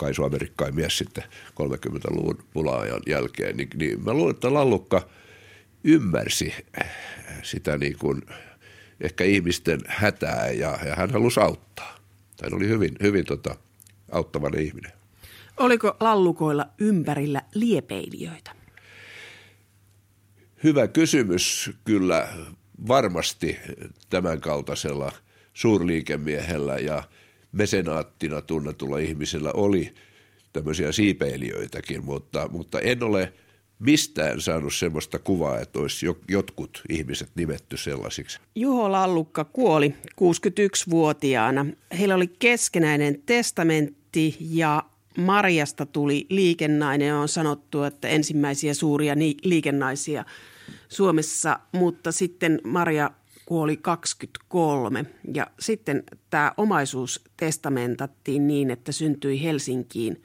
kaisu-amerikkain 0.00 0.74
mies 0.74 0.98
sitten 0.98 1.24
30-luvun 1.50 2.44
pula-ajan 2.52 3.02
jälkeen, 3.06 3.56
niin, 3.56 3.68
niin 3.74 4.04
mä 4.04 4.12
luulen, 4.12 4.34
että 4.34 4.54
Lallukka 4.54 5.08
ymmärsi 5.84 6.54
sitä 7.42 7.78
niin 7.78 7.98
kuin 7.98 8.22
ehkä 9.00 9.24
ihmisten 9.24 9.80
hätää 9.86 10.50
ja, 10.50 10.78
ja 10.84 10.94
hän 10.94 11.10
halusi 11.10 11.40
auttaa. 11.40 11.98
Hän 12.42 12.54
oli 12.54 12.68
hyvin, 12.68 12.96
hyvin 13.02 13.24
tota, 13.24 13.56
auttavainen 14.12 14.60
ihminen. 14.60 14.92
Oliko 15.56 15.96
lallukoilla 16.00 16.66
ympärillä 16.78 17.42
liepeilijöitä? 17.54 18.50
Hyvä 20.64 20.88
kysymys 20.88 21.70
kyllä 21.84 22.28
varmasti 22.88 23.58
tämän 24.10 24.40
kaltaisella 24.40 25.12
suurliikemiehellä 25.54 26.78
ja– 26.78 27.02
mesenaattina 27.52 28.42
tunnetulla 28.42 28.98
ihmisellä 28.98 29.52
oli 29.54 29.94
tämmöisiä 30.52 30.92
siipeilijöitäkin, 30.92 32.04
mutta, 32.04 32.48
mutta 32.48 32.80
en 32.80 33.02
ole 33.02 33.32
mistään 33.78 34.40
saanut 34.40 34.74
semmoista 34.74 35.18
kuvaa, 35.18 35.58
että 35.58 35.78
olisi 35.78 36.06
jotkut 36.28 36.82
ihmiset 36.88 37.30
nimetty 37.34 37.76
sellaisiksi. 37.76 38.38
Juho 38.54 38.92
Lallukka 38.92 39.44
kuoli 39.44 39.94
61-vuotiaana. 40.10 41.66
Heillä 41.98 42.14
oli 42.14 42.26
keskenäinen 42.26 43.22
testamentti 43.26 44.36
ja 44.40 44.82
Marjasta 45.18 45.86
tuli 45.86 46.26
liikennainen. 46.28 47.14
On 47.14 47.28
sanottu, 47.28 47.82
että 47.82 48.08
ensimmäisiä 48.08 48.74
suuria 48.74 49.14
liikennaisia 49.44 50.24
Suomessa, 50.88 51.58
mutta 51.72 52.12
sitten 52.12 52.60
Maria 52.64 53.10
kuoli 53.50 53.76
23 53.76 55.06
ja 55.34 55.46
sitten 55.60 56.02
tämä 56.30 56.52
omaisuus 56.56 57.24
testamentattiin 57.36 58.46
niin, 58.46 58.70
että 58.70 58.92
syntyi 58.92 59.42
Helsinkiin 59.42 60.22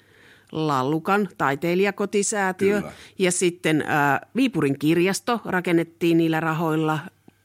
Lallukan 0.51 1.29
taiteilijakotisäätiö 1.37 2.75
Kyllä. 2.75 2.93
ja 3.19 3.31
sitten 3.31 3.83
ää, 3.87 4.27
Viipurin 4.35 4.79
kirjasto 4.79 5.41
rakennettiin 5.45 6.17
niillä 6.17 6.39
rahoilla. 6.39 6.99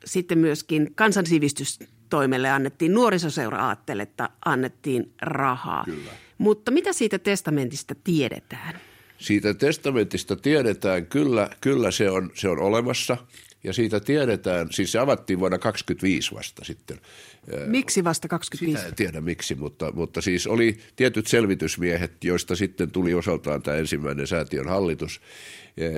Sitten 0.05 0.39
myöskin 0.39 0.93
kansansivistystoimelle 0.95 2.51
annettiin 2.51 2.95
nuorisoseura 2.95 3.77
että 4.03 4.29
annettiin 4.45 5.13
rahaa. 5.23 5.85
Kyllä. 5.85 6.11
Mutta 6.39 6.71
mitä 6.71 6.93
siitä 6.93 7.19
testamentista 7.19 7.95
tiedetään? 8.05 8.81
Siitä 9.19 9.55
testamentista 9.55 10.37
tiedetään, 10.37 11.07
kyllä, 11.07 11.51
kyllä 11.61 11.91
se, 11.91 12.11
on, 12.11 12.31
se 12.35 12.49
on 12.49 12.59
olemassa– 12.59 13.17
ja 13.65 13.73
siitä 13.73 14.01
tiedetään, 14.01 14.69
siis 14.71 14.93
se 14.93 14.99
avattiin 14.99 15.39
vuonna 15.39 15.59
2025 15.59 16.35
vasta 16.35 16.65
sitten. 16.65 17.01
Miksi 17.67 18.05
vasta 18.05 18.29
25? 18.29 18.77
Sitä 18.77 18.89
en 18.89 18.95
tiedä 18.95 19.21
miksi, 19.21 19.55
mutta, 19.55 19.93
mutta 19.93 20.21
siis 20.21 20.47
oli 20.47 20.79
tietyt 20.97 21.27
selvitysmiehet, 21.27 22.25
joista 22.25 22.57
sitten 22.57 22.91
tuli 22.91 23.15
osaltaan 23.15 23.63
tämä 23.63 23.77
ensimmäinen 23.77 24.27
säätiön 24.27 24.69
hallitus. 24.69 25.21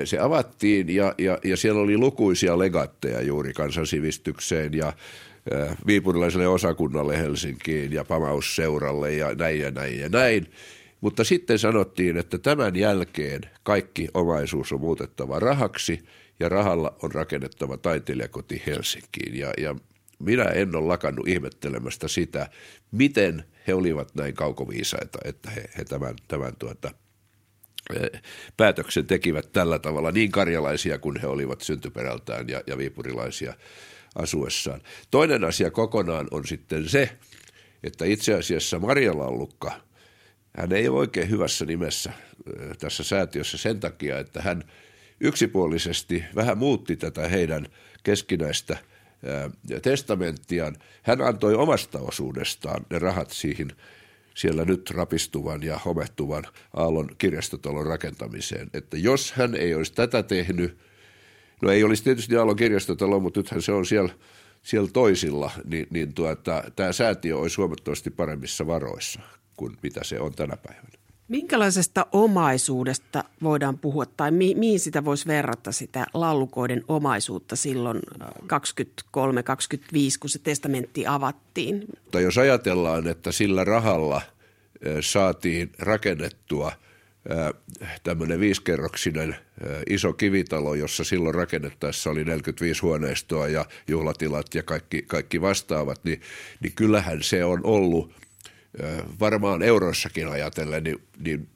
Se 0.05 0.19
avattiin 0.19 0.95
ja, 0.95 1.15
ja, 1.17 1.37
ja 1.43 1.57
siellä 1.57 1.81
oli 1.81 1.97
lukuisia 1.97 2.59
legatteja 2.59 3.21
juuri 3.21 3.53
kansansivistykseen 3.53 4.73
ja 4.73 4.93
viipurilaiselle 5.87 6.47
osakunnalle 6.47 7.17
Helsinkiin 7.17 7.93
ja 7.93 8.05
Pamausseuralle 8.05 9.13
ja 9.13 9.35
näin 9.35 9.59
ja 9.59 9.71
näin 9.71 9.99
ja 9.99 10.09
näin. 10.09 10.47
Mutta 11.01 11.23
sitten 11.23 11.59
sanottiin, 11.59 12.17
että 12.17 12.37
tämän 12.37 12.75
jälkeen 12.75 13.41
kaikki 13.63 14.07
omaisuus 14.13 14.71
on 14.71 14.79
muutettava 14.79 15.39
rahaksi– 15.39 15.99
ja 16.39 16.49
rahalla 16.49 16.95
on 17.03 17.11
rakennettava 17.11 17.77
taiteilijakoti 17.77 18.63
Helsinkiin. 18.65 19.35
Ja, 19.37 19.53
ja 19.57 19.75
minä 20.19 20.43
en 20.43 20.75
ole 20.75 20.87
lakannut 20.87 21.27
ihmettelemästä 21.27 22.07
sitä, 22.07 22.49
miten 22.91 23.43
he 23.67 23.73
olivat 23.73 24.15
näin 24.15 24.33
kaukoviisaita, 24.33 25.19
että 25.25 25.49
he, 25.49 25.63
he 25.77 25.85
tämän, 25.85 26.15
tämän 26.27 26.55
tuota, 26.59 26.91
e, 27.95 28.17
päätöksen 28.57 29.05
tekivät 29.05 29.51
tällä 29.51 29.79
tavalla 29.79 30.11
niin 30.11 30.31
karjalaisia 30.31 30.99
kuin 30.99 31.21
he 31.21 31.27
olivat 31.27 31.61
syntyperältään 31.61 32.49
ja, 32.49 32.61
ja 32.67 32.77
viipurilaisia 32.77 33.53
asuessaan. 34.15 34.81
Toinen 35.11 35.43
asia 35.43 35.71
kokonaan 35.71 36.27
on 36.31 36.47
sitten 36.47 36.89
se, 36.89 37.09
että 37.83 38.05
itse 38.05 38.33
asiassa 38.33 38.79
Maria 38.79 39.17
Lallukka, 39.17 39.71
hän 40.57 40.71
ei 40.71 40.87
ole 40.87 40.99
oikein 40.99 41.29
hyvässä 41.29 41.65
nimessä 41.65 42.11
e, 42.47 42.75
tässä 42.79 43.03
säätiössä 43.03 43.57
sen 43.57 43.79
takia, 43.79 44.19
että 44.19 44.41
hän– 44.41 44.63
yksipuolisesti 45.19 46.23
vähän 46.35 46.57
muutti 46.57 46.95
tätä 46.95 47.27
heidän 47.27 47.67
keskinäistä 48.03 48.77
testamenttiaan. 49.81 50.75
Hän 51.03 51.21
antoi 51.21 51.55
omasta 51.55 51.99
osuudestaan 51.99 52.85
ne 52.89 52.99
rahat 52.99 53.29
siihen 53.29 53.71
siellä 54.35 54.65
nyt 54.65 54.89
rapistuvan 54.89 55.63
ja 55.63 55.79
homehtuvan 55.85 56.43
Aallon 56.73 57.09
kirjastotalon 57.17 57.85
rakentamiseen. 57.85 58.69
Että 58.73 58.97
jos 58.97 59.31
hän 59.31 59.55
ei 59.55 59.75
olisi 59.75 59.93
tätä 59.93 60.23
tehnyt, 60.23 60.77
no 61.61 61.71
ei 61.71 61.83
olisi 61.83 62.03
tietysti 62.03 62.35
Aallon 62.35 62.55
kirjastotalo, 62.55 63.19
mutta 63.19 63.39
nythän 63.39 63.61
se 63.61 63.71
on 63.71 63.85
siellä, 63.85 64.13
siellä 64.63 64.89
toisilla, 64.93 65.51
niin, 65.65 65.87
niin 65.89 66.13
tuota, 66.13 66.63
tämä 66.75 66.93
säätiö 66.93 67.37
olisi 67.37 67.57
huomattavasti 67.57 68.09
paremmissa 68.09 68.67
varoissa 68.67 69.19
kuin 69.57 69.77
mitä 69.83 70.03
se 70.03 70.19
on 70.19 70.33
tänä 70.33 70.57
päivänä. 70.57 71.02
Minkälaisesta 71.33 72.05
omaisuudesta 72.11 73.23
voidaan 73.43 73.77
puhua 73.77 74.05
tai 74.05 74.31
mi- 74.31 74.55
mihin 74.55 74.79
sitä 74.79 75.05
voisi 75.05 75.27
verrata 75.27 75.71
sitä 75.71 76.05
lallukoiden 76.13 76.83
omaisuutta 76.87 77.55
silloin 77.55 77.99
23-25, 77.99 78.49
kun 80.19 80.29
se 80.29 80.39
testamentti 80.39 81.07
avattiin? 81.07 81.85
Tai 82.11 82.23
jos 82.23 82.37
ajatellaan, 82.37 83.07
että 83.07 83.31
sillä 83.31 83.63
rahalla 83.63 84.21
saatiin 85.01 85.71
rakennettua 85.79 86.71
tämmöinen 88.03 88.39
viisikerroksinen 88.39 89.35
iso 89.89 90.13
kivitalo, 90.13 90.75
jossa 90.75 91.03
silloin 91.03 91.35
rakennettaessa 91.35 92.09
oli 92.09 92.23
45 92.23 92.81
huoneistoa 92.81 93.47
ja 93.47 93.65
juhlatilat 93.87 94.55
ja 94.55 94.63
kaikki, 94.63 95.01
kaikki 95.01 95.41
vastaavat, 95.41 96.03
niin, 96.03 96.21
niin 96.59 96.73
kyllähän 96.73 97.23
se 97.23 97.45
on 97.45 97.59
ollut– 97.63 98.11
varmaan 99.19 99.61
euroissakin 99.61 100.27
ajatellen, 100.27 100.83
niin, 100.83 101.01
niin 101.19 101.49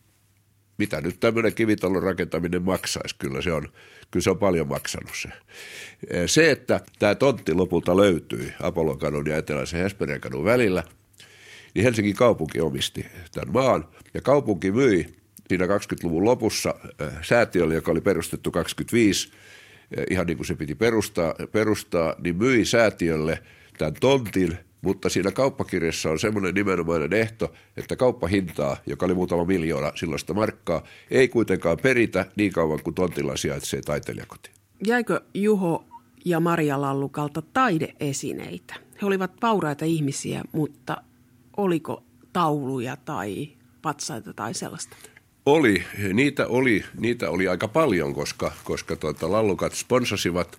mitä 0.77 1.01
nyt 1.01 1.19
tämmöinen 1.19 1.53
kivitalon 1.53 2.03
rakentaminen 2.03 2.61
maksaisi? 2.61 3.15
Kyllä 3.19 3.41
se 3.41 3.53
on, 3.53 3.67
kyllä 4.11 4.23
se 4.23 4.29
on 4.29 4.37
paljon 4.37 4.67
maksanut 4.67 5.11
se. 5.21 5.29
Se, 6.25 6.51
että 6.51 6.81
tämä 6.99 7.15
tontti 7.15 7.53
lopulta 7.53 7.97
löytyi 7.97 8.53
Apollon 8.61 8.99
kadun 8.99 9.27
ja 9.27 9.37
Eteläisen 9.37 9.81
Hesperian 9.81 10.21
kadun 10.21 10.45
välillä, 10.45 10.83
niin 11.75 11.83
Helsingin 11.83 12.15
kaupunki 12.15 12.59
omisti 12.61 13.05
tämän 13.31 13.53
maan 13.53 13.87
ja 14.13 14.21
kaupunki 14.21 14.71
myi 14.71 15.05
siinä 15.47 15.65
20-luvun 15.65 16.25
lopussa 16.25 16.75
säätiölle, 17.21 17.75
joka 17.75 17.91
oli 17.91 18.01
perustettu 18.01 18.51
25, 18.51 19.31
ihan 20.09 20.27
niin 20.27 20.37
kuin 20.37 20.47
se 20.47 20.55
piti 20.55 20.75
perustaa, 20.75 21.33
perustaa 21.51 22.15
niin 22.23 22.35
myi 22.35 22.65
säätiölle 22.65 23.39
tämän 23.77 23.93
tontin, 23.93 24.57
mutta 24.81 25.09
siinä 25.09 25.31
kauppakirjassa 25.31 26.09
on 26.09 26.19
semmoinen 26.19 26.53
nimenomainen 26.53 27.13
ehto, 27.13 27.53
että 27.77 27.95
kauppahintaa, 27.95 28.77
joka 28.85 29.05
oli 29.05 29.13
muutama 29.13 29.45
miljoona 29.45 29.91
silloista 29.95 30.33
markkaa, 30.33 30.83
ei 31.11 31.27
kuitenkaan 31.27 31.77
peritä 31.77 32.25
niin 32.35 32.53
kauan 32.53 32.83
kuin 32.83 32.93
tontilla 32.93 33.37
sijaitsee 33.37 33.81
taiteilijakoti. 33.81 34.51
Jäikö 34.87 35.21
Juho 35.33 35.85
ja 36.25 36.39
Maria 36.39 36.81
Lallukalta 36.81 37.41
taideesineitä? 37.41 38.75
He 39.01 39.07
olivat 39.07 39.31
vauraita 39.41 39.85
ihmisiä, 39.85 40.43
mutta 40.51 40.97
oliko 41.57 42.03
tauluja 42.33 42.95
tai 42.95 43.49
patsaita 43.81 44.33
tai 44.33 44.53
sellaista? 44.53 44.95
Oli, 45.45 45.83
niitä 46.13 46.47
oli, 46.47 46.83
niitä 46.99 47.29
oli 47.29 47.47
aika 47.47 47.67
paljon, 47.67 48.13
koska, 48.13 48.51
koska 48.63 48.95
tuota, 48.95 49.31
lallukat 49.31 49.73
sponsasivat 49.73 50.57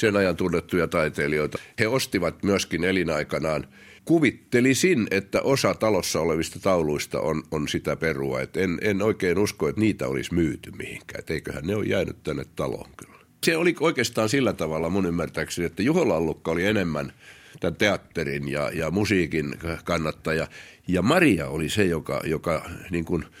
sen 0.00 0.16
ajan 0.16 0.36
tunnettuja 0.36 0.88
taiteilijoita. 0.88 1.58
He 1.78 1.88
ostivat 1.88 2.42
myöskin 2.42 2.84
elinaikanaan. 2.84 3.66
Kuvittelisin, 4.04 5.06
että 5.10 5.42
osa 5.42 5.74
talossa 5.74 6.20
olevista 6.20 6.60
tauluista 6.60 7.20
on, 7.20 7.42
on 7.50 7.68
sitä 7.68 7.96
perua. 7.96 8.40
Et 8.40 8.56
en, 8.56 8.78
en 8.82 9.02
oikein 9.02 9.38
usko, 9.38 9.68
että 9.68 9.80
niitä 9.80 10.08
olisi 10.08 10.34
myyty 10.34 10.70
mihinkään. 10.70 11.18
Et 11.18 11.30
eiköhän 11.30 11.66
ne 11.66 11.76
ole 11.76 11.84
jäänyt 11.84 12.22
tänne 12.22 12.44
taloon 12.56 12.90
kyllä. 12.96 13.20
Se 13.44 13.56
oli 13.56 13.76
oikeastaan 13.80 14.28
sillä 14.28 14.52
tavalla 14.52 14.90
mun 14.90 15.06
ymmärtääkseni, 15.06 15.66
että 15.66 15.82
Juho 15.82 16.08
Lallukka 16.08 16.50
oli 16.50 16.66
enemmän 16.66 17.12
tämän 17.60 17.76
teatterin 17.76 18.48
ja, 18.48 18.70
ja 18.74 18.90
musiikin 18.90 19.54
kannattaja. 19.84 20.46
Ja 20.88 21.02
Maria 21.02 21.48
oli 21.48 21.68
se, 21.68 21.84
joka, 21.84 22.20
joka 22.24 22.70
niin 22.90 23.04
kuin– 23.04 23.24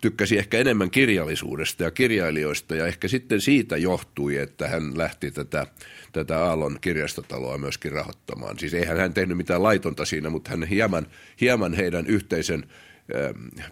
tykkäsi 0.00 0.38
ehkä 0.38 0.58
enemmän 0.58 0.90
kirjallisuudesta 0.90 1.82
ja 1.82 1.90
kirjailijoista 1.90 2.74
ja 2.74 2.86
ehkä 2.86 3.08
sitten 3.08 3.40
siitä 3.40 3.76
johtui, 3.76 4.36
että 4.36 4.68
hän 4.68 4.98
lähti 4.98 5.30
tätä, 5.30 5.66
tätä 6.12 6.44
Aallon 6.44 6.78
kirjastotaloa 6.80 7.58
myöskin 7.58 7.92
rahoittamaan. 7.92 8.58
Siis 8.58 8.74
eihän 8.74 8.96
hän 8.96 9.14
tehnyt 9.14 9.36
mitään 9.36 9.62
laitonta 9.62 10.04
siinä, 10.04 10.30
mutta 10.30 10.50
hän 10.50 10.62
hieman, 10.62 11.06
hieman 11.40 11.74
heidän 11.74 12.06
yhteisen 12.06 12.64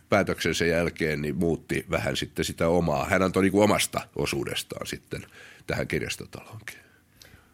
päätöksensä 0.08 0.66
jälkeen 0.66 1.22
niin 1.22 1.36
muutti 1.36 1.86
vähän 1.90 2.16
sitten 2.16 2.44
sitä 2.44 2.68
omaa. 2.68 3.04
Hän 3.04 3.22
antoi 3.22 3.42
niin 3.42 3.52
kuin 3.52 3.64
omasta 3.64 4.00
osuudestaan 4.16 4.86
sitten 4.86 5.26
tähän 5.66 5.88
kirjastotaloonkin. 5.88 6.87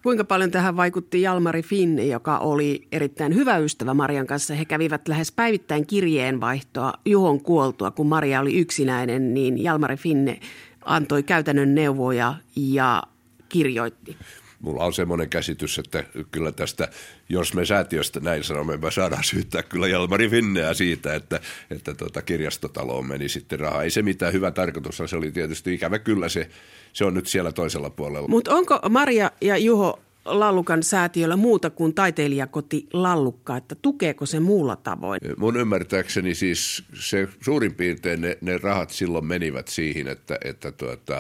Kuinka 0.04 0.24
paljon 0.24 0.50
tähän 0.50 0.76
vaikutti 0.76 1.22
Jalmari 1.22 1.62
Finne, 1.62 2.04
joka 2.04 2.38
oli 2.38 2.88
erittäin 2.92 3.34
hyvä 3.34 3.56
ystävä 3.56 3.94
Marian 3.94 4.26
kanssa. 4.26 4.54
He 4.54 4.64
kävivät 4.64 5.08
lähes 5.08 5.32
päivittäin 5.32 5.86
kirjeenvaihtoa 5.86 6.92
Juhon 7.04 7.40
kuoltua, 7.40 7.90
kun 7.90 8.06
Maria 8.06 8.40
oli 8.40 8.58
yksinäinen, 8.58 9.34
niin 9.34 9.62
Jalmari 9.62 9.96
Finne 9.96 10.40
antoi 10.84 11.22
käytännön 11.22 11.74
neuvoja 11.74 12.34
ja 12.56 13.02
kirjoitti. 13.48 14.16
Mulla 14.64 14.84
on 14.84 14.92
semmoinen 14.92 15.28
käsitys, 15.28 15.78
että 15.78 16.04
kyllä 16.30 16.52
tästä, 16.52 16.88
jos 17.28 17.54
me 17.54 17.66
säätiöstä 17.66 18.20
näin 18.20 18.44
sanomme, 18.44 18.76
me 18.76 18.90
saadaan 18.90 19.24
syyttää 19.24 19.62
kyllä 19.62 19.88
Jalmari 19.88 20.28
Finneä 20.28 20.74
siitä, 20.74 21.14
että, 21.14 21.40
että 21.70 21.94
tuota 21.94 22.22
kirjastotaloon 22.22 23.06
meni 23.06 23.28
sitten 23.28 23.60
rahaa. 23.60 23.82
Ei 23.82 23.90
se 23.90 24.02
mitään 24.02 24.32
hyvä 24.32 24.50
tarkoitus, 24.50 25.02
se 25.06 25.16
oli 25.16 25.32
tietysti 25.32 25.74
ikävä 25.74 25.98
kyllä 25.98 26.28
se 26.28 26.50
se 26.94 27.04
on 27.04 27.14
nyt 27.14 27.26
siellä 27.26 27.52
toisella 27.52 27.90
puolella. 27.90 28.28
Mutta 28.28 28.54
onko 28.54 28.80
Maria 28.90 29.30
ja 29.40 29.56
Juho 29.56 30.00
Lallukan 30.24 30.82
säätiöllä 30.82 31.36
muuta 31.36 31.70
kuin 31.70 31.94
taiteilijakoti 31.94 32.88
Lallukka, 32.92 33.56
että 33.56 33.74
tukeeko 33.74 34.26
se 34.26 34.40
muulla 34.40 34.76
tavoin? 34.76 35.20
Mun 35.36 35.56
ymmärtääkseni 35.56 36.34
siis 36.34 36.84
se 36.94 37.28
suurin 37.40 37.74
piirtein 37.74 38.20
ne, 38.20 38.38
ne 38.40 38.58
rahat 38.58 38.90
silloin 38.90 39.26
menivät 39.26 39.68
siihen, 39.68 40.08
että, 40.08 40.38
että 40.44 40.72
tuota, 40.72 41.14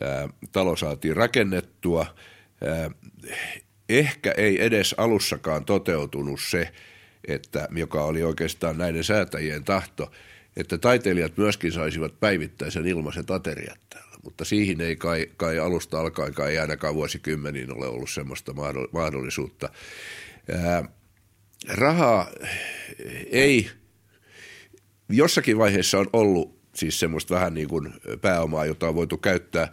ää, 0.00 0.28
talo 0.52 0.76
saatiin 0.76 1.16
rakennettua. 1.16 2.06
Ehkä 3.88 4.34
ei 4.36 4.64
edes 4.64 4.94
alussakaan 4.98 5.64
toteutunut 5.64 6.40
se, 6.40 6.72
että, 7.28 7.68
joka 7.70 8.04
oli 8.04 8.22
oikeastaan 8.22 8.78
näiden 8.78 9.04
säätäjien 9.04 9.64
tahto, 9.64 10.12
että 10.56 10.78
taiteilijat 10.78 11.36
myöskin 11.36 11.72
saisivat 11.72 12.20
päivittäisen 12.20 12.86
ilmaiset 12.86 13.30
ateriat 13.30 13.80
täällä 13.90 14.10
mutta 14.24 14.44
siihen 14.44 14.80
ei 14.80 14.96
kai, 14.96 15.26
kai 15.36 15.58
alusta 15.58 16.00
alkaen 16.00 16.34
kai 16.34 16.58
ainakaan 16.58 16.94
vuosikymmeniin 16.94 17.76
ole 17.76 17.86
ollut 17.86 18.10
semmoista 18.10 18.52
mahdollisuutta. 18.92 19.68
Ää, 20.52 20.84
rahaa 21.68 22.30
ei, 23.30 23.70
jossakin 25.08 25.58
vaiheessa 25.58 25.98
on 25.98 26.06
ollut 26.12 26.60
siis 26.74 27.00
semmoista 27.00 27.34
vähän 27.34 27.54
niin 27.54 27.68
kuin 27.68 27.92
pääomaa, 28.20 28.66
jota 28.66 28.88
on 28.88 28.94
voitu 28.94 29.18
käyttää 29.18 29.72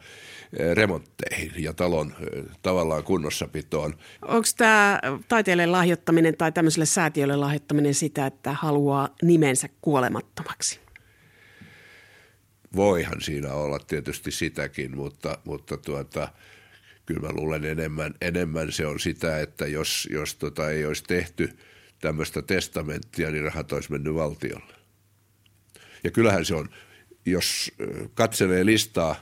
remontteihin 0.73 1.63
ja 1.63 1.73
talon 1.73 2.15
tavallaan 2.61 3.03
kunnossapitoon. 3.03 3.97
Onko 4.21 4.47
tämä 4.57 4.99
taiteelle 5.27 5.65
lahjoittaminen 5.65 6.37
tai 6.37 6.51
tämmöiselle 6.51 6.85
säätiölle 6.85 7.35
lahjoittaminen 7.35 7.93
sitä, 7.93 8.25
että 8.25 8.53
haluaa 8.53 9.15
nimensä 9.21 9.69
kuolemattomaksi? 9.81 10.79
Voihan 12.75 13.21
siinä 13.21 13.53
olla 13.53 13.79
tietysti 13.79 14.31
sitäkin, 14.31 14.95
mutta, 14.95 15.37
mutta 15.43 15.77
tuota, 15.77 16.27
kyllä 17.05 17.21
mä 17.21 17.29
luulen 17.33 17.65
enemmän, 17.65 18.13
enemmän 18.21 18.71
se 18.71 18.85
on 18.85 18.99
sitä, 18.99 19.39
että 19.39 19.67
jos, 19.67 20.07
jos 20.11 20.35
tota 20.35 20.69
ei 20.69 20.85
olisi 20.85 21.03
tehty 21.03 21.57
tämmöistä 22.01 22.41
testamenttia, 22.41 23.31
niin 23.31 23.43
rahat 23.43 23.71
olisi 23.71 23.91
mennyt 23.91 24.15
valtiolle. 24.15 24.73
Ja 26.03 26.11
kyllähän 26.11 26.45
se 26.45 26.55
on, 26.55 26.69
jos 27.25 27.71
katselee 28.13 28.65
listaa 28.65 29.15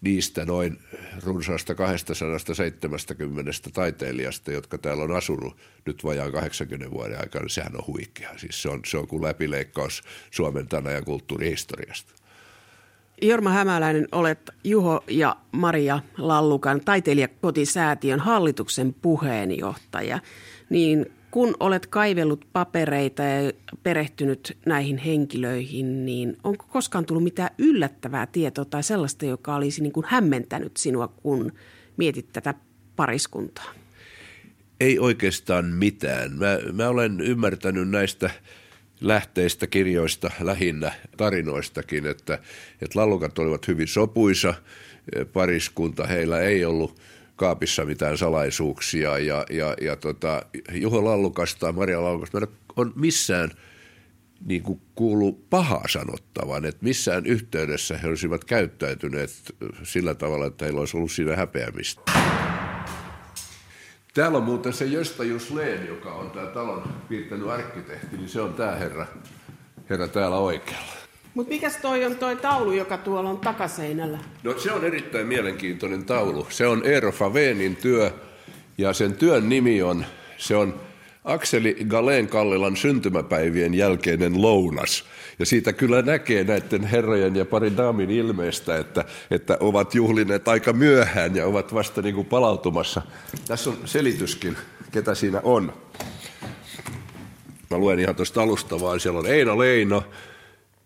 niistä 0.00 0.44
noin 0.44 0.78
runsaasta 1.24 1.74
270 1.74 3.50
taiteilijasta, 3.72 4.52
jotka 4.52 4.78
täällä 4.78 5.04
on 5.04 5.16
asunut 5.16 5.56
nyt 5.86 6.04
vajaan 6.04 6.32
80 6.32 6.90
vuoden 6.90 7.20
aikana, 7.20 7.42
niin 7.42 7.50
sehän 7.50 7.76
on 7.76 7.86
huikea. 7.86 8.30
Siis 8.36 8.62
se 8.62 8.68
on, 8.68 8.80
se 8.86 8.98
on 8.98 9.08
kuin 9.08 9.22
läpileikkaus 9.22 10.02
Suomen 10.30 10.68
tänä 10.68 10.90
ja 10.90 11.02
kulttuurihistoriasta. 11.02 12.14
Jorma 13.22 13.50
Hämäläinen, 13.50 14.08
olet 14.12 14.50
Juho 14.64 15.04
ja 15.08 15.36
Maria 15.52 16.00
Lallukan 16.18 16.80
taiteilijakotisäätiön 16.80 18.20
hallituksen 18.20 18.94
puheenjohtaja. 19.02 20.20
Niin 20.70 21.06
kun 21.30 21.54
olet 21.60 21.86
kaivellut 21.86 22.44
papereita 22.52 23.22
ja 23.22 23.52
perehtynyt 23.82 24.56
näihin 24.66 24.98
henkilöihin, 24.98 26.06
niin 26.06 26.36
onko 26.44 26.64
koskaan 26.68 27.06
tullut 27.06 27.24
mitään 27.24 27.50
yllättävää 27.58 28.26
tietoa 28.26 28.64
tai 28.64 28.82
sellaista, 28.82 29.26
joka 29.26 29.54
olisi 29.54 29.82
niin 29.82 29.92
kuin 29.92 30.06
hämmentänyt 30.08 30.76
sinua, 30.76 31.08
kun 31.08 31.52
mietit 31.96 32.32
tätä 32.32 32.54
pariskuntaa? 32.96 33.70
Ei 34.80 34.98
oikeastaan 34.98 35.64
mitään. 35.64 36.32
Mä, 36.32 36.58
mä 36.72 36.88
olen 36.88 37.20
ymmärtänyt 37.20 37.88
näistä– 37.88 38.30
lähteistä, 39.00 39.66
kirjoista, 39.66 40.30
lähinnä 40.40 40.92
tarinoistakin, 41.16 42.06
että, 42.06 42.38
että 42.82 42.98
lallukat 42.98 43.38
olivat 43.38 43.68
hyvin 43.68 43.88
sopuisa 43.88 44.54
pariskunta, 45.32 46.06
heillä 46.06 46.40
ei 46.40 46.64
ollut 46.64 47.00
kaapissa 47.38 47.84
mitään 47.84 48.18
salaisuuksia 48.18 49.18
ja, 49.18 49.44
ja, 49.50 49.74
ja 49.80 49.96
tota, 49.96 50.42
Juho 50.72 51.04
Lallukasta, 51.04 51.72
Maria 51.72 52.02
Lallukasta 52.02 52.38
on 52.76 52.92
missään 52.96 53.50
niin 54.44 54.62
kuin 54.62 54.80
kuulu 54.94 55.32
pahaa 55.50 55.84
sanottavan, 55.88 56.64
että 56.64 56.84
missään 56.84 57.26
yhteydessä 57.26 57.98
he 57.98 58.08
olisivat 58.08 58.44
käyttäytyneet 58.44 59.30
sillä 59.82 60.14
tavalla, 60.14 60.46
että 60.46 60.64
heillä 60.64 60.80
olisi 60.80 60.96
ollut 60.96 61.12
siinä 61.12 61.36
häpeämistä. 61.36 62.02
Täällä 64.14 64.38
on 64.38 64.44
muuten 64.44 64.72
se 64.72 64.84
Josta 64.84 65.24
Jusleen, 65.24 65.86
joka 65.86 66.14
on 66.14 66.30
tämä 66.30 66.46
talon 66.46 66.82
piirtänyt 67.08 67.48
arkkitehti, 67.48 68.16
niin 68.16 68.28
se 68.28 68.40
on 68.40 68.54
tämä 68.54 68.72
herra, 68.72 69.06
herra 69.90 70.08
täällä 70.08 70.36
oikealla. 70.36 70.97
Mutta 71.34 71.52
mikäs 71.52 71.76
toi 71.76 72.04
on 72.04 72.16
toi 72.16 72.36
taulu, 72.36 72.72
joka 72.72 72.98
tuolla 72.98 73.30
on 73.30 73.38
takaseinällä? 73.38 74.18
No 74.42 74.58
se 74.58 74.72
on 74.72 74.84
erittäin 74.84 75.26
mielenkiintoinen 75.26 76.04
taulu. 76.04 76.46
Se 76.50 76.66
on 76.66 76.82
Eero 76.84 77.12
Faveenin 77.12 77.76
työ 77.76 78.10
ja 78.78 78.92
sen 78.92 79.12
työn 79.12 79.48
nimi 79.48 79.82
on, 79.82 80.06
se 80.36 80.56
on 80.56 80.80
Akseli 81.24 81.76
Galen 81.88 82.28
Kallilan 82.28 82.76
syntymäpäivien 82.76 83.74
jälkeinen 83.74 84.42
lounas. 84.42 85.04
Ja 85.38 85.46
siitä 85.46 85.72
kyllä 85.72 86.02
näkee 86.02 86.44
näiden 86.44 86.84
herrojen 86.84 87.36
ja 87.36 87.44
parin 87.44 87.76
daamin 87.76 88.10
ilmeestä, 88.10 88.78
että, 88.78 89.04
että 89.30 89.56
ovat 89.60 89.94
juhlineet 89.94 90.48
aika 90.48 90.72
myöhään 90.72 91.36
ja 91.36 91.46
ovat 91.46 91.74
vasta 91.74 92.02
niin 92.02 92.14
kuin 92.14 92.26
palautumassa. 92.26 93.02
Tässä 93.48 93.70
on 93.70 93.76
selityskin, 93.84 94.56
ketä 94.90 95.14
siinä 95.14 95.40
on. 95.44 95.72
Mä 97.70 97.78
luen 97.78 97.98
ihan 97.98 98.16
tuosta 98.16 98.42
alusta 98.42 98.80
vaan. 98.80 99.00
Siellä 99.00 99.18
on 99.18 99.26
Eino 99.26 99.58
Leino, 99.58 100.04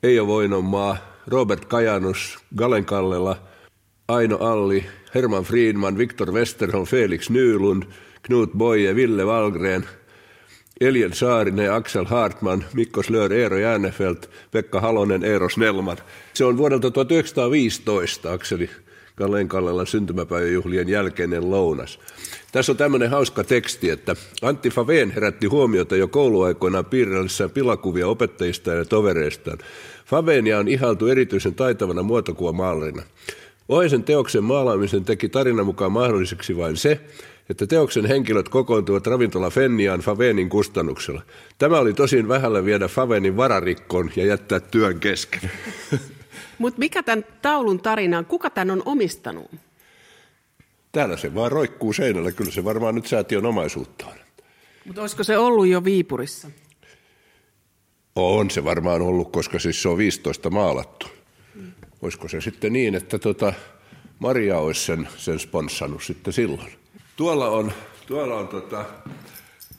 Eijo 0.03 0.27
Voinonmaa, 0.27 0.97
Robert 1.27 1.65
Kajanus, 1.65 2.39
Galen 2.57 2.85
Kallela, 2.85 3.37
Aino 4.09 4.37
Alli, 4.37 4.85
Herman 5.15 5.45
Friedman, 5.45 5.99
Viktor 5.99 6.33
Westerholm, 6.33 6.87
Felix 6.87 7.31
Nylund, 7.31 7.83
Knut 8.23 8.53
Boye, 8.53 8.95
Ville 8.95 9.27
Valgren– 9.27 9.89
Elien 10.83 11.13
Saarinen, 11.13 11.73
Axel 11.73 12.05
Hartman, 12.05 12.65
Mikko 12.75 13.03
Slör, 13.03 13.33
Eero 13.33 13.57
Jäänefelt, 13.57 14.31
Pekka 14.51 14.81
Halonen, 14.81 15.25
Eero 15.25 15.49
Snellman. 15.49 15.97
Se 16.35 16.45
on 16.45 16.57
vuodelta 16.57 16.91
1915 16.91 18.33
Akseli 18.33 18.71
Kalleen 19.17 19.49
Kallelan 19.49 19.87
syntymäpäiväjuhlien 19.87 20.89
jälkeinen 20.89 21.51
lounas. 21.51 21.99
Tässä 22.53 22.73
on 22.73 22.77
tämmöinen 22.77 23.11
hauska 23.11 23.45
teksti, 23.45 23.91
että 23.91 24.17
Antti 24.43 24.71
Faveen 24.71 25.11
herätti 25.11 25.47
huomiota 25.47 25.97
jo 25.97 26.09
kouluaikoinaan 26.09 26.85
piirrellessään 26.85 27.51
pilakuvia 27.51 28.09
opettajista 28.09 28.71
ja 28.71 28.85
tovereistaan. 28.85 29.59
Faveenia 30.13 30.59
on 30.59 30.69
ihailtu 30.69 31.07
erityisen 31.07 31.55
taitavana 31.55 32.03
muotokuvamaalarina. 32.03 33.03
Oisen 33.69 34.05
teoksen 34.05 34.45
maalaamisen 34.45 35.05
teki 35.05 35.29
tarina 35.29 35.65
mukaan 35.65 35.93
mahdolliseksi 35.93 36.57
vain 36.57 36.77
se, 36.77 37.01
että 37.51 37.67
teoksen 37.67 38.07
henkilöt 38.07 38.49
kokoontuvat 38.49 39.07
ravintola 39.07 39.51
Fenniaan 39.51 40.01
Favenin 40.01 40.49
kustannuksella. 40.49 41.23
Tämä 41.59 41.79
oli 41.79 41.95
tosin 41.95 42.29
vähällä 42.29 42.65
viedä 42.65 42.89
Favenin 42.89 43.37
vararikkoon 43.37 44.11
ja 44.17 44.25
jättää 44.25 44.61
työn 44.61 45.01
kesken. 45.01 45.51
Mutta 46.59 46.79
mikä 46.79 47.03
tämän 47.03 47.25
taulun 47.43 47.81
tarina 47.81 48.19
on? 48.19 48.27
Kuka 48.27 48.51
tämän 48.51 48.71
on 48.71 48.83
omistanut? 48.85 49.51
Täällä 50.93 51.17
se 51.17 51.35
vaan 51.35 51.53
roikkuu 51.53 51.93
seinällä. 51.93 52.33
Kyllä 52.33 52.51
se 52.51 52.65
varmaan 52.65 52.95
nyt 52.95 53.07
säätiön 53.07 53.47
omaisuutta 53.47 54.07
on. 54.07 54.15
Mutta 54.85 55.01
olisiko 55.01 55.25
se 55.25 55.39
ollut 55.39 55.67
jo 55.67 55.85
Viipurissa? 55.85 56.49
On 58.17 58.51
se 58.51 58.65
varmaan 58.65 59.03
ollut, 59.03 59.33
koska 59.33 59.59
siis 59.59 59.83
se 59.83 59.89
on 59.89 59.99
15 59.99 60.51
maalattu. 60.51 61.07
Mm. 61.55 61.73
Olisiko 62.03 62.29
se 62.29 62.41
sitten 62.41 62.73
niin, 62.73 62.95
että 62.95 63.19
tota 63.19 63.53
Maria 64.19 64.59
olisi 64.59 64.85
sen, 64.85 65.09
sen 65.17 65.39
sponssannut 65.39 66.03
sitten 66.03 66.33
silloin? 66.33 66.73
Tuolla 67.17 67.49
on, 67.49 67.73
tuolla 68.07 68.35
on 68.35 68.49
tota, 68.49 68.85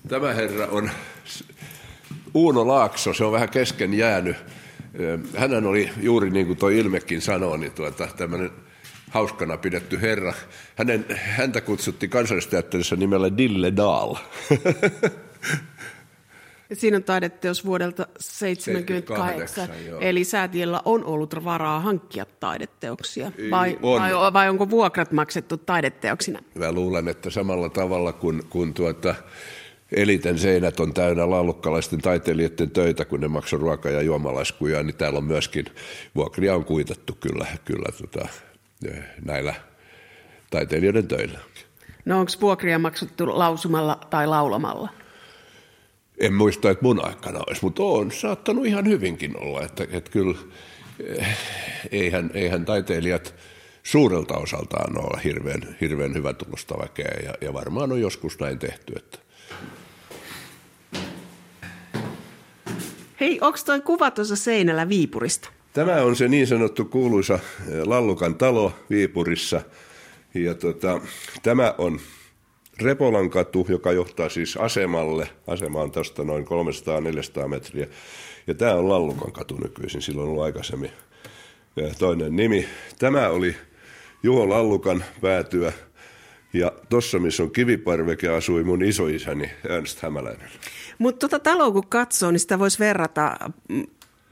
tämä 0.07 0.33
herra 0.33 0.67
on 0.67 0.89
Uuno 2.33 2.67
Laakso, 2.67 3.13
se 3.13 3.23
on 3.23 3.31
vähän 3.31 3.49
kesken 3.49 3.93
jäänyt. 3.93 4.35
Hän 5.37 5.65
oli 5.65 5.89
juuri 6.01 6.29
niin 6.29 6.47
kuin 6.47 6.57
tuo 6.57 6.69
Ilmekin 6.69 7.21
sanoi, 7.21 7.57
niin 7.57 7.71
tuota, 7.71 8.07
tämmöinen 8.17 8.51
hauskana 9.09 9.57
pidetty 9.57 10.01
herra. 10.01 10.33
Hänen, 10.75 11.05
häntä 11.15 11.61
kutsuttiin 11.61 12.09
kansallisteatterissa 12.09 12.95
nimellä 12.95 13.37
Dille 13.37 13.73
Dahl. 13.75 14.15
Siinä 16.73 16.97
on 16.97 17.03
taideteos 17.03 17.65
vuodelta 17.65 18.03
1978, 18.05 19.69
eli 20.01 20.23
säätiöllä 20.23 20.81
on 20.85 21.05
ollut 21.05 21.43
varaa 21.43 21.79
hankkia 21.79 22.25
taideteoksia, 22.39 23.31
vai, 23.51 23.79
on. 23.81 24.01
vai, 24.01 24.33
vai 24.33 24.49
onko 24.49 24.69
vuokrat 24.69 25.11
maksettu 25.11 25.57
taideteoksina? 25.57 26.39
Mä 26.55 26.71
luulen, 26.71 27.07
että 27.07 27.29
samalla 27.29 27.69
tavalla 27.69 28.13
kuin, 28.13 28.43
kuin 28.49 28.73
tuota, 28.73 29.15
eliten 29.95 30.39
seinät 30.39 30.79
on 30.79 30.93
täynnä 30.93 31.29
laulukkalaisten 31.29 32.01
taiteilijoiden 32.01 32.71
töitä, 32.71 33.05
kun 33.05 33.21
ne 33.21 33.27
maksaa 33.27 33.59
ruoka- 33.59 33.89
ja 33.89 34.01
juomalaskuja, 34.01 34.83
niin 34.83 34.95
täällä 34.95 35.17
on 35.17 35.25
myöskin, 35.25 35.65
vuokria 36.15 36.55
on 36.55 36.65
kuitattu 36.65 37.17
kyllä, 37.19 37.45
kyllä 37.65 37.89
tota, 38.01 38.27
näillä 39.25 39.53
taiteilijoiden 40.49 41.07
töillä. 41.07 41.39
No 42.05 42.19
onko 42.19 42.31
vuokria 42.41 42.79
maksettu 42.79 43.39
lausumalla 43.39 43.99
tai 44.09 44.27
laulamalla? 44.27 44.89
En 46.23 46.33
muista, 46.33 46.69
että 46.69 46.83
mun 46.83 47.05
aikana 47.05 47.39
olisi, 47.47 47.61
mutta 47.63 47.83
on 47.83 48.11
saattanut 48.11 48.65
ihan 48.65 48.87
hyvinkin 48.87 49.39
olla, 49.39 49.61
että, 49.61 49.87
että 49.91 50.11
kyllä 50.11 50.37
eh, 50.99 51.37
eihän, 51.91 52.31
eihän 52.33 52.65
taiteilijat 52.65 53.35
suurelta 53.83 54.37
osaltaan 54.37 54.97
ole 54.97 55.21
hirveän, 55.23 55.77
hirveän 55.81 56.13
hyvä 56.13 56.33
tulosta 56.33 56.75
väkeä 56.77 57.19
ja, 57.23 57.33
ja 57.41 57.53
varmaan 57.53 57.91
on 57.91 58.01
joskus 58.01 58.39
näin 58.39 58.59
tehty. 58.59 58.93
Että. 58.95 59.19
Hei, 63.19 63.39
onko 63.41 63.59
tuo 63.65 63.81
kuva 63.81 64.11
tuossa 64.11 64.35
seinällä 64.35 64.89
Viipurista? 64.89 65.49
Tämä 65.73 65.95
on 65.95 66.15
se 66.15 66.27
niin 66.27 66.47
sanottu 66.47 66.85
kuuluisa 66.85 67.33
eh, 67.33 67.83
Lallukan 67.85 68.35
talo 68.35 68.73
Viipurissa. 68.89 69.61
Ja 70.33 70.53
tota, 70.53 71.01
tämä 71.43 71.75
on 71.77 71.99
Repolan 72.81 73.29
katu, 73.29 73.65
joka 73.69 73.91
johtaa 73.91 74.29
siis 74.29 74.57
asemalle. 74.57 75.29
Asema 75.47 75.81
on 75.81 75.91
tästä 75.91 76.23
noin 76.23 76.45
300-400 77.43 77.47
metriä. 77.47 77.87
Ja 78.47 78.53
tämä 78.53 78.73
on 78.73 78.89
Lallukan 78.89 79.31
katu 79.31 79.57
nykyisin, 79.57 80.01
silloin 80.01 80.23
on 80.23 80.29
ollut 80.29 80.43
aikaisemmin 80.43 80.91
toinen 81.99 82.35
nimi. 82.35 82.67
Tämä 82.99 83.29
oli 83.29 83.55
Juho 84.23 84.49
Lallukan 84.49 85.03
päätyä. 85.21 85.73
Ja 86.53 86.71
tuossa, 86.89 87.19
missä 87.19 87.43
on 87.43 87.51
kiviparveke, 87.51 88.29
asui 88.29 88.63
mun 88.63 88.83
isoisäni 88.83 89.51
Ernst 89.69 89.99
Hämäläinen. 89.99 90.49
Mutta 90.97 91.19
tota 91.19 91.39
taloa 91.39 91.71
kun 91.71 91.87
katsoo, 91.87 92.31
niin 92.31 92.39
sitä 92.39 92.59
voisi 92.59 92.79
verrata 92.79 93.35
mm, 93.69 93.83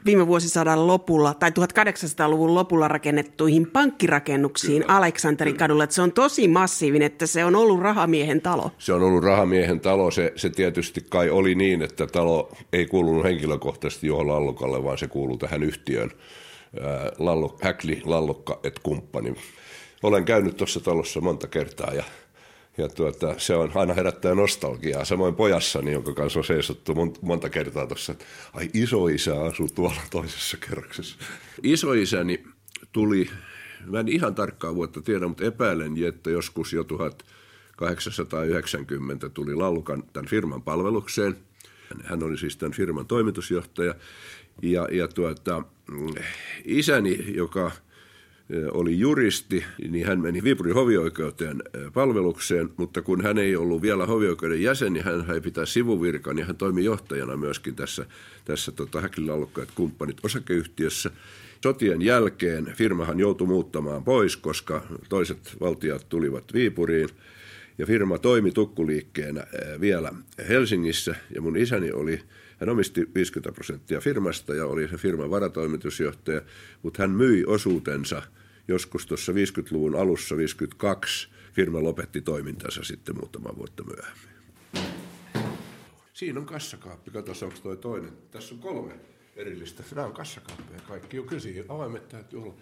viime 0.06 0.28
vuosisadan 0.28 0.88
lopulla 0.88 1.34
tai 1.34 1.50
1800-luvun 1.50 2.56
lopulla 2.56 2.88
rakennettuihin 2.88 3.68
pankkirakennuksiin 3.68 4.82
Kyllä. 4.82 4.98
Aleksanterin 4.98 5.58
kadulla. 5.58 5.84
Että 5.84 5.96
se 5.96 6.02
on 6.02 6.12
tosi 6.12 6.48
massiivinen, 6.48 7.06
että 7.06 7.26
se 7.26 7.46
on 7.46 7.56
ollut 7.56 7.80
rahamiehen 7.80 8.42
talo. 8.42 8.72
Se 8.78 8.94
on 8.94 9.04
ollut 9.04 9.24
rahamiehen 9.24 9.80
talo. 9.80 10.12
Se, 10.12 10.34
se 10.36 10.50
tietysti 10.50 11.06
kai 11.10 11.30
oli 11.30 11.56
niin, 11.56 11.82
että 11.82 12.08
talo 12.08 12.52
ei 12.74 12.86
kuulunut 12.86 13.24
henkilökohtaisesti 13.24 14.08
Juho 14.08 14.28
Lallukalle, 14.28 14.84
vaan 14.84 14.98
se 14.98 15.08
kuuluu 15.08 15.38
tähän 15.38 15.64
yhtiön 15.64 16.12
Lallu, 17.20 17.58
Häkli, 17.62 18.02
Lallukka 18.06 18.60
et 18.64 18.80
kumppani. 18.80 19.36
Olen 20.04 20.26
käynyt 20.26 20.58
tuossa 20.58 20.80
talossa 20.80 21.22
monta 21.22 21.48
kertaa 21.48 21.94
ja 21.94 22.04
ja 22.77 22.88
tuota, 22.88 23.36
se 23.38 23.55
on 23.55 23.71
aina 23.75 23.93
herättää 23.93 24.36
nostalgiaa. 24.36 25.05
Samoin 25.05 25.36
pojassani, 25.36 25.91
jonka 25.91 26.13
kanssa 26.13 26.39
on 26.39 26.45
seisottu 26.45 26.93
monta 27.21 27.49
kertaa 27.49 27.88
tuossa, 27.88 28.12
että 28.12 28.25
ai 28.53 28.69
isoisä 28.73 29.41
asuu 29.41 29.67
tuolla 29.75 30.01
toisessa 30.12 30.57
kerroksessa. 30.57 31.17
Isoisäni 31.63 32.43
tuli, 32.91 33.29
mä 33.86 33.99
en 33.99 34.07
ihan 34.07 34.36
tarkkaa 34.36 34.75
vuotta 34.75 35.01
tiedä, 35.01 35.27
mutta 35.27 35.45
epäilen, 35.45 36.03
että 36.07 36.29
joskus 36.29 36.73
jo 36.73 36.84
1890 36.84 39.29
tuli 39.29 39.55
Lallukan 39.55 40.03
tämän 40.13 40.29
firman 40.29 40.62
palvelukseen. 40.62 41.38
Hän 42.03 42.23
oli 42.23 42.38
siis 42.38 42.57
tämän 42.57 42.73
firman 42.73 43.07
toimitusjohtaja. 43.07 43.95
Ja, 44.62 44.88
ja 44.91 45.07
tuota, 45.07 45.63
isäni, 46.65 47.36
joka– 47.36 47.71
oli 48.72 49.00
juristi, 49.00 49.66
niin 49.90 50.06
hän 50.06 50.20
meni 50.20 50.44
Viipurin 50.44 50.74
hovioikeuteen 50.74 51.64
palvelukseen, 51.94 52.70
mutta 52.78 53.02
kun 53.02 53.24
hän 53.24 53.38
ei 53.38 53.56
ollut 53.56 53.82
vielä 53.82 54.06
hovioikeuden 54.06 54.62
jäsen, 54.62 54.94
niin 54.94 55.06
hän 55.06 55.26
sai 55.28 55.42
pitää 55.42 55.66
sivuvirkan 55.66 56.38
ja 56.38 56.46
hän 56.46 56.56
toimi 56.56 56.84
johtajana 56.84 57.38
myöskin 57.38 57.76
tässä, 57.76 58.06
tässä 58.46 58.72
tota, 58.72 59.02
Häkilallokkaat 59.02 59.70
kumppanit 59.76 60.18
osakeyhtiössä. 60.24 61.12
Sotien 61.64 62.02
jälkeen 62.02 62.74
firmahan 62.76 63.20
joutui 63.20 63.48
muuttamaan 63.48 64.04
pois, 64.04 64.38
koska 64.38 64.84
toiset 65.10 65.56
valtiot 65.60 66.10
tulivat 66.10 66.44
Viipuriin 66.54 67.10
ja 67.78 67.86
firma 67.86 68.18
toimi 68.18 68.52
tukkuliikkeenä 68.52 69.48
vielä 69.82 70.14
Helsingissä 70.50 71.16
ja 71.36 71.42
mun 71.42 71.58
isäni 71.58 71.92
oli 71.92 72.20
hän 72.60 72.70
omisti 72.70 73.08
50 73.16 73.52
prosenttia 73.52 74.00
firmasta 74.00 74.56
ja 74.56 74.66
oli 74.66 74.88
se 74.88 74.98
firman 74.98 75.30
varatoimitusjohtaja, 75.30 76.42
mutta 76.84 77.04
hän 77.04 77.12
myi 77.12 77.46
osuutensa– 77.46 78.22
joskus 78.67 79.06
tuossa 79.06 79.32
50-luvun 79.32 79.95
alussa, 79.95 80.38
52, 80.38 81.30
firma 81.54 81.84
lopetti 81.84 82.21
toimintansa 82.21 82.84
sitten 82.84 83.15
muutama 83.15 83.56
vuotta 83.58 83.84
myöhemmin. 83.84 84.32
Siinä 86.13 86.39
on 86.39 86.45
kassakaappi. 86.45 87.12
Katsotaan, 87.12 87.52
onko 87.52 87.63
toi 87.63 87.78
toinen. 87.78 88.13
Tässä 88.32 88.56
on 88.56 88.62
kolme 88.62 88.93
erillistä. 89.36 89.84
Nämä 89.95 90.08
on 90.08 90.13
kassakaappeja 90.13 90.82
kaikki. 90.88 91.17
Jo 91.17 91.24
kyllä 91.24 91.41
avaimet 91.69 92.10
täytyy 92.10 92.41
olla. 92.41 92.54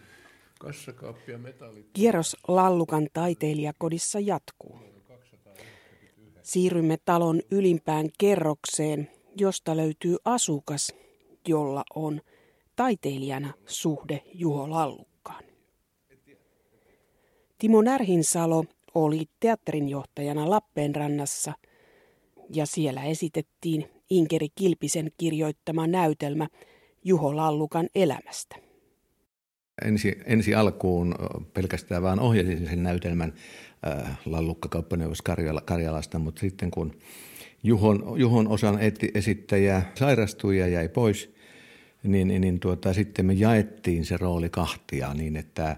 Kassakaappi 0.59 1.31
ja 1.31 1.38
metallit. 1.38 1.85
Kierros 1.93 2.38
Lallukan 2.47 3.07
taiteilijakodissa 3.13 4.19
jatkuu. 4.19 4.79
Siirrymme 6.43 6.97
talon 7.05 7.41
ylimpään 7.51 8.09
kerrokseen, 8.17 9.12
josta 9.35 9.77
löytyy 9.77 10.17
asukas, 10.25 10.93
jolla 11.47 11.83
on 11.95 12.21
taiteilijana 12.75 13.53
suhde 13.65 14.23
Juho 14.33 14.69
Lallu. 14.69 15.08
Timo 17.59 17.81
Närhinsalo 17.81 18.65
oli 18.95 19.25
teatterinjohtajana 19.39 20.49
Lappeenrannassa 20.49 21.53
ja 22.53 22.65
siellä 22.65 23.03
esitettiin 23.03 23.85
Inkeri 24.09 24.47
Kilpisen 24.55 25.11
kirjoittama 25.17 25.87
näytelmä 25.87 26.47
Juho 27.03 27.35
Lallukan 27.35 27.89
elämästä. 27.95 28.55
Ensi, 29.85 30.17
ensi 30.25 30.55
alkuun 30.55 31.15
pelkästään 31.53 32.03
vaan 32.03 32.19
ohjasin 32.19 32.67
sen 32.67 32.83
näytelmän 32.83 33.33
äh, 33.87 34.19
Lallukka 34.25 34.69
kauppaneuvos 34.69 35.21
Karjala, 35.21 35.61
Karjalasta, 35.61 36.19
mutta 36.19 36.39
sitten 36.39 36.71
kun 36.71 36.93
Juhon, 37.63 38.13
Juhon 38.15 38.47
osan 38.47 38.81
eti, 38.81 39.11
esittäjä 39.13 39.81
sairastui 39.95 40.57
ja 40.57 40.67
jäi 40.67 40.89
pois, 40.89 41.33
niin, 42.03 42.27
niin 42.27 42.60
tuota, 42.60 42.93
sitten 42.93 43.25
me 43.25 43.33
jaettiin 43.33 44.05
se 44.05 44.17
rooli 44.17 44.49
kahtia 44.49 45.13
niin, 45.13 45.35
että 45.35 45.77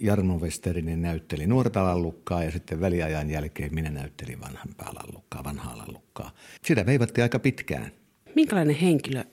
Jarno 0.00 0.38
Westerinen 0.38 1.02
näytteli 1.02 1.46
nuorta 1.46 1.84
lallukkaa 1.84 2.44
ja 2.44 2.50
sitten 2.50 2.80
väliajan 2.80 3.30
jälkeen 3.30 3.74
minä 3.74 3.90
näyttelin 3.90 4.40
vanhempaa 4.40 4.94
lallukkaa, 4.94 5.44
vanhaa 5.44 5.78
lallukkaa. 5.78 6.30
Sitä 6.62 6.86
veivattiin 6.86 7.22
aika 7.22 7.38
pitkään. 7.38 7.90
Minkälainen 8.34 8.76
henkilö 8.76 9.24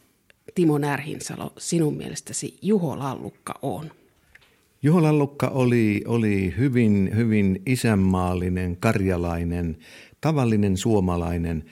Timo 0.55 0.77
Närhinsalo 0.77 1.53
sinun 1.57 1.97
mielestäsi 1.97 2.57
Juho 2.61 2.99
Lallukka 2.99 3.59
on? 3.61 3.91
Juho 4.83 5.03
Lallukka 5.03 5.47
oli, 5.47 6.03
oli 6.07 6.53
hyvin, 6.57 7.11
hyvin 7.15 7.61
isänmaallinen, 7.65 8.77
karjalainen, 8.77 9.77
tavallinen 10.21 10.77
suomalainen 10.77 11.63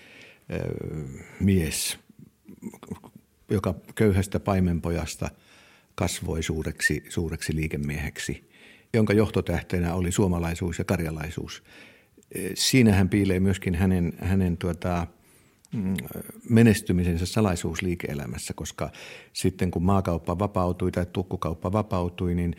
ö, 0.54 0.74
mies, 1.40 1.98
joka 3.50 3.76
köyhästä 3.96 4.40
paimenpojasta 4.40 5.30
kasvoi 5.96 6.44
suureksi, 6.44 7.04
suureksi 7.10 7.56
liikemieheksi, 7.56 8.49
jonka 8.94 9.14
johtotähteenä 9.14 9.94
oli 9.94 10.12
suomalaisuus 10.12 10.80
ja 10.80 10.86
karjalaisuus. 10.86 11.64
Siinähän 12.54 13.10
piilee 13.10 13.40
myöskin 13.40 13.76
hänen, 13.76 14.14
hänen 14.20 14.58
tuota, 14.58 15.08
Mm, 15.74 15.94
menestymisensä 16.50 17.26
salaisuus 17.26 17.82
liike-elämässä, 17.82 18.54
koska 18.54 18.92
sitten 19.34 19.72
kun 19.72 19.84
maakauppa 19.84 20.40
vapautui 20.40 20.92
tai 20.92 21.06
tukkukauppa 21.06 21.72
vapautui, 21.72 22.36
niin 22.36 22.56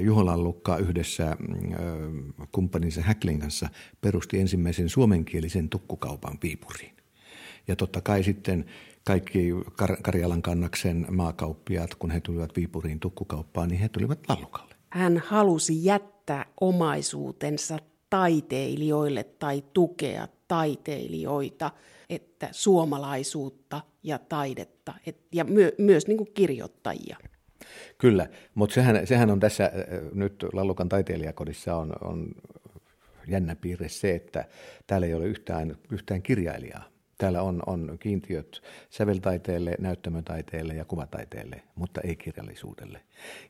Juho 0.00 0.26
Lallukka 0.26 0.76
yhdessä 0.76 1.36
kumppaninsa 2.52 3.02
Häklin 3.02 3.40
kanssa 3.40 3.68
perusti 4.00 4.40
ensimmäisen 4.40 4.88
suomenkielisen 4.88 5.68
tukkukaupan 5.68 6.38
Viipuriin. 6.42 6.96
Ja 7.68 7.76
totta 7.76 8.00
kai 8.00 8.24
sitten 8.24 8.64
kaikki 9.04 9.52
Kar- 9.52 10.00
Karjalan 10.02 10.42
kannaksen 10.42 11.06
maakauppiaat, 11.10 11.94
kun 11.94 12.10
he 12.10 12.20
tulivat 12.20 12.56
Viipuriin 12.56 13.00
tukkukauppaan, 13.00 13.68
niin 13.68 13.80
he 13.80 13.88
tulivat 13.88 14.18
Lallukalle. 14.28 14.69
Hän 14.90 15.22
halusi 15.26 15.84
jättää 15.84 16.46
omaisuutensa 16.60 17.78
taiteilijoille 18.10 19.24
tai 19.24 19.64
tukea 19.72 20.28
taiteilijoita– 20.48 21.70
että 22.10 22.48
suomalaisuutta 22.52 23.80
ja 24.02 24.18
taidetta 24.18 24.94
et, 25.06 25.16
ja 25.32 25.44
myö, 25.44 25.72
myös 25.78 26.06
niin 26.06 26.16
kuin 26.16 26.30
kirjoittajia. 26.34 27.16
Kyllä, 27.98 28.28
mutta 28.54 28.74
sehän, 28.74 29.06
sehän 29.06 29.30
on 29.30 29.40
tässä 29.40 29.72
nyt 30.14 30.44
Lallukan 30.52 30.88
taiteilijakodissa 30.88 31.76
on, 31.76 31.92
on 32.00 32.28
jännä 33.28 33.56
piirre 33.56 33.88
se, 33.88 34.14
että 34.14 34.44
täällä 34.86 35.06
ei 35.06 35.14
ole 35.14 35.26
yhtään, 35.26 35.76
yhtään 35.92 36.22
kirjailijaa. 36.22 36.89
Täällä 37.20 37.42
on, 37.42 37.62
on 37.66 37.96
kiintiöt 38.00 38.62
säveltaiteelle, 38.90 39.74
näyttämötaiteelle 39.78 40.74
ja 40.74 40.84
kuvataiteelle, 40.84 41.62
mutta 41.74 42.00
ei 42.00 42.16
kirjallisuudelle. 42.16 43.00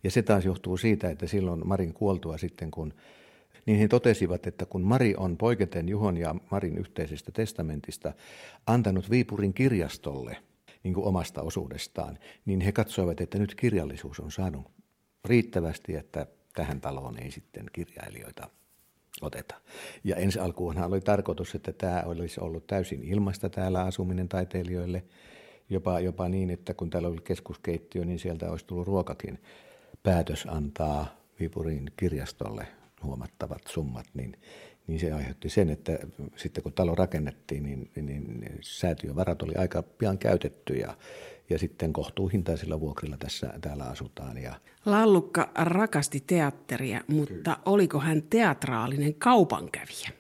Ja 0.05 0.11
se 0.11 0.23
taas 0.23 0.45
johtuu 0.45 0.77
siitä, 0.77 1.11
että 1.11 1.27
silloin 1.27 1.69
Marin 1.69 1.95
kuoltua 1.95 2.39
sitten, 2.39 2.71
kun 2.71 2.95
niin 3.67 3.79
he 3.79 3.89
totesivat, 3.89 4.47
että 4.47 4.67
kun 4.67 4.83
Mari 4.83 5.15
on 5.17 5.37
poiketen 5.37 5.89
Juhon 5.89 6.17
ja 6.17 6.35
Marin 6.51 6.79
yhteisestä 6.79 7.33
testamentista 7.33 8.13
antanut 8.67 9.11
Viipurin 9.11 9.55
kirjastolle 9.55 10.37
niin 10.83 10.95
kuin 10.95 11.07
omasta 11.07 11.43
osuudestaan, 11.43 12.19
niin 12.45 12.61
he 12.61 12.73
katsoivat, 12.73 13.21
että 13.21 13.39
nyt 13.39 13.55
kirjallisuus 13.55 14.21
on 14.21 14.31
saanut 14.31 14.71
riittävästi, 15.25 15.97
että 15.97 16.27
tähän 16.55 16.81
taloon 16.81 17.19
ei 17.19 17.31
sitten 17.31 17.67
kirjailijoita 17.73 18.51
oteta. 19.23 19.55
Ja 20.05 20.17
ensi 20.17 20.39
alkuunhan 20.39 20.89
oli 20.89 21.01
tarkoitus, 21.01 21.55
että 21.55 21.73
tämä 21.73 22.03
olisi 22.07 22.41
ollut 22.41 22.67
täysin 22.67 23.03
ilmasta 23.05 23.51
täällä 23.51 23.83
asuminen 23.83 24.29
taiteilijoille, 24.29 25.05
jopa, 25.71 26.01
jopa 26.01 26.29
niin, 26.29 26.51
että 26.51 26.75
kun 26.75 26.91
täällä 26.91 27.09
oli 27.09 27.21
keskuskeittiö, 27.25 28.05
niin 28.05 28.19
sieltä 28.19 28.51
olisi 28.51 28.67
tullut 28.67 28.87
ruokakin. 28.87 29.39
Päätös 30.03 30.47
antaa 30.51 31.07
Viipurin 31.41 31.91
kirjastolle 31.97 32.67
huomattavat 33.03 33.63
summat, 33.69 34.07
niin, 34.15 34.37
niin 34.87 35.01
se 35.01 35.13
aiheutti 35.13 35.49
sen, 35.49 35.71
että 35.71 35.99
sitten 36.37 36.63
kun 36.63 36.73
talo 36.73 36.95
rakennettiin, 36.95 37.63
niin, 37.63 37.91
niin 37.97 38.59
säätiövarat 38.61 39.43
oli 39.43 39.55
aika 39.55 39.83
pian 39.83 40.19
käytetty 40.19 40.75
ja, 40.75 40.97
ja 41.51 41.59
sitten 41.59 41.93
kohtuuhintaisilla 41.93 42.81
vuokrilla 42.81 43.17
tässä 43.17 43.53
täällä 43.61 43.85
asutaan. 43.85 44.39
Ja... 44.39 44.55
Lallukka 44.87 45.51
rakasti 45.55 46.25
teatteria, 46.27 47.01
mutta 47.07 47.35
Kyllä. 47.35 47.57
oliko 47.65 48.01
hän 48.01 48.23
teatraalinen 48.31 49.15
kaupankävijä? 49.15 50.11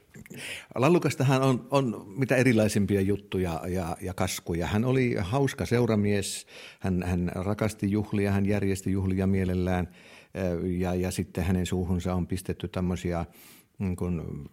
Lallukastahan 0.75 1.43
on, 1.43 1.69
on 1.71 2.05
mitä 2.17 2.37
erilaisimpia 2.37 3.01
juttuja 3.01 3.61
ja, 3.69 3.97
ja 4.01 4.15
kaskuja. 4.15 4.67
Hän 4.67 4.85
oli 4.85 5.17
hauska 5.21 5.67
seuramies, 5.67 6.47
hän, 6.81 7.03
hän 7.07 7.33
rakasti 7.35 7.91
juhlia, 7.91 8.33
hän 8.33 8.47
järjesti 8.47 8.93
juhlia 8.93 9.27
mielellään– 9.27 9.89
ja, 10.79 10.95
ja 10.95 11.11
sitten 11.11 11.45
hänen 11.45 11.67
suuhunsa 11.67 12.15
on 12.15 12.27
pistetty 12.27 12.69
tämmöisiä, 12.69 13.27
niin 13.81 13.97
kun 13.97 14.49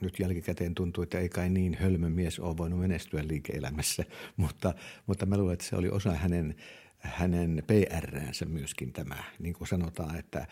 nyt 0.00 0.18
jälkikäteen 0.18 0.74
tuntuu, 0.74 1.02
että 1.02 1.18
ei 1.18 1.28
kai 1.28 1.50
niin 1.50 1.76
hölmö 1.80 2.10
mies 2.10 2.40
ole 2.40 2.56
voinut 2.56 2.80
menestyä 2.80 3.28
liike-elämässä, 3.28 4.04
mutta, 4.36 4.74
mutta 5.06 5.26
mä 5.26 5.36
luulen, 5.36 5.52
että 5.52 5.66
se 5.66 5.76
oli 5.76 5.88
osa 5.88 6.10
hänen, 6.10 6.54
hänen 6.98 7.62
PR-nsä 7.66 8.44
myöskin 8.44 8.92
tämä. 8.92 9.24
Niin 9.38 9.54
kuin 9.54 9.68
sanotaan, 9.68 10.16
että, 10.16 10.46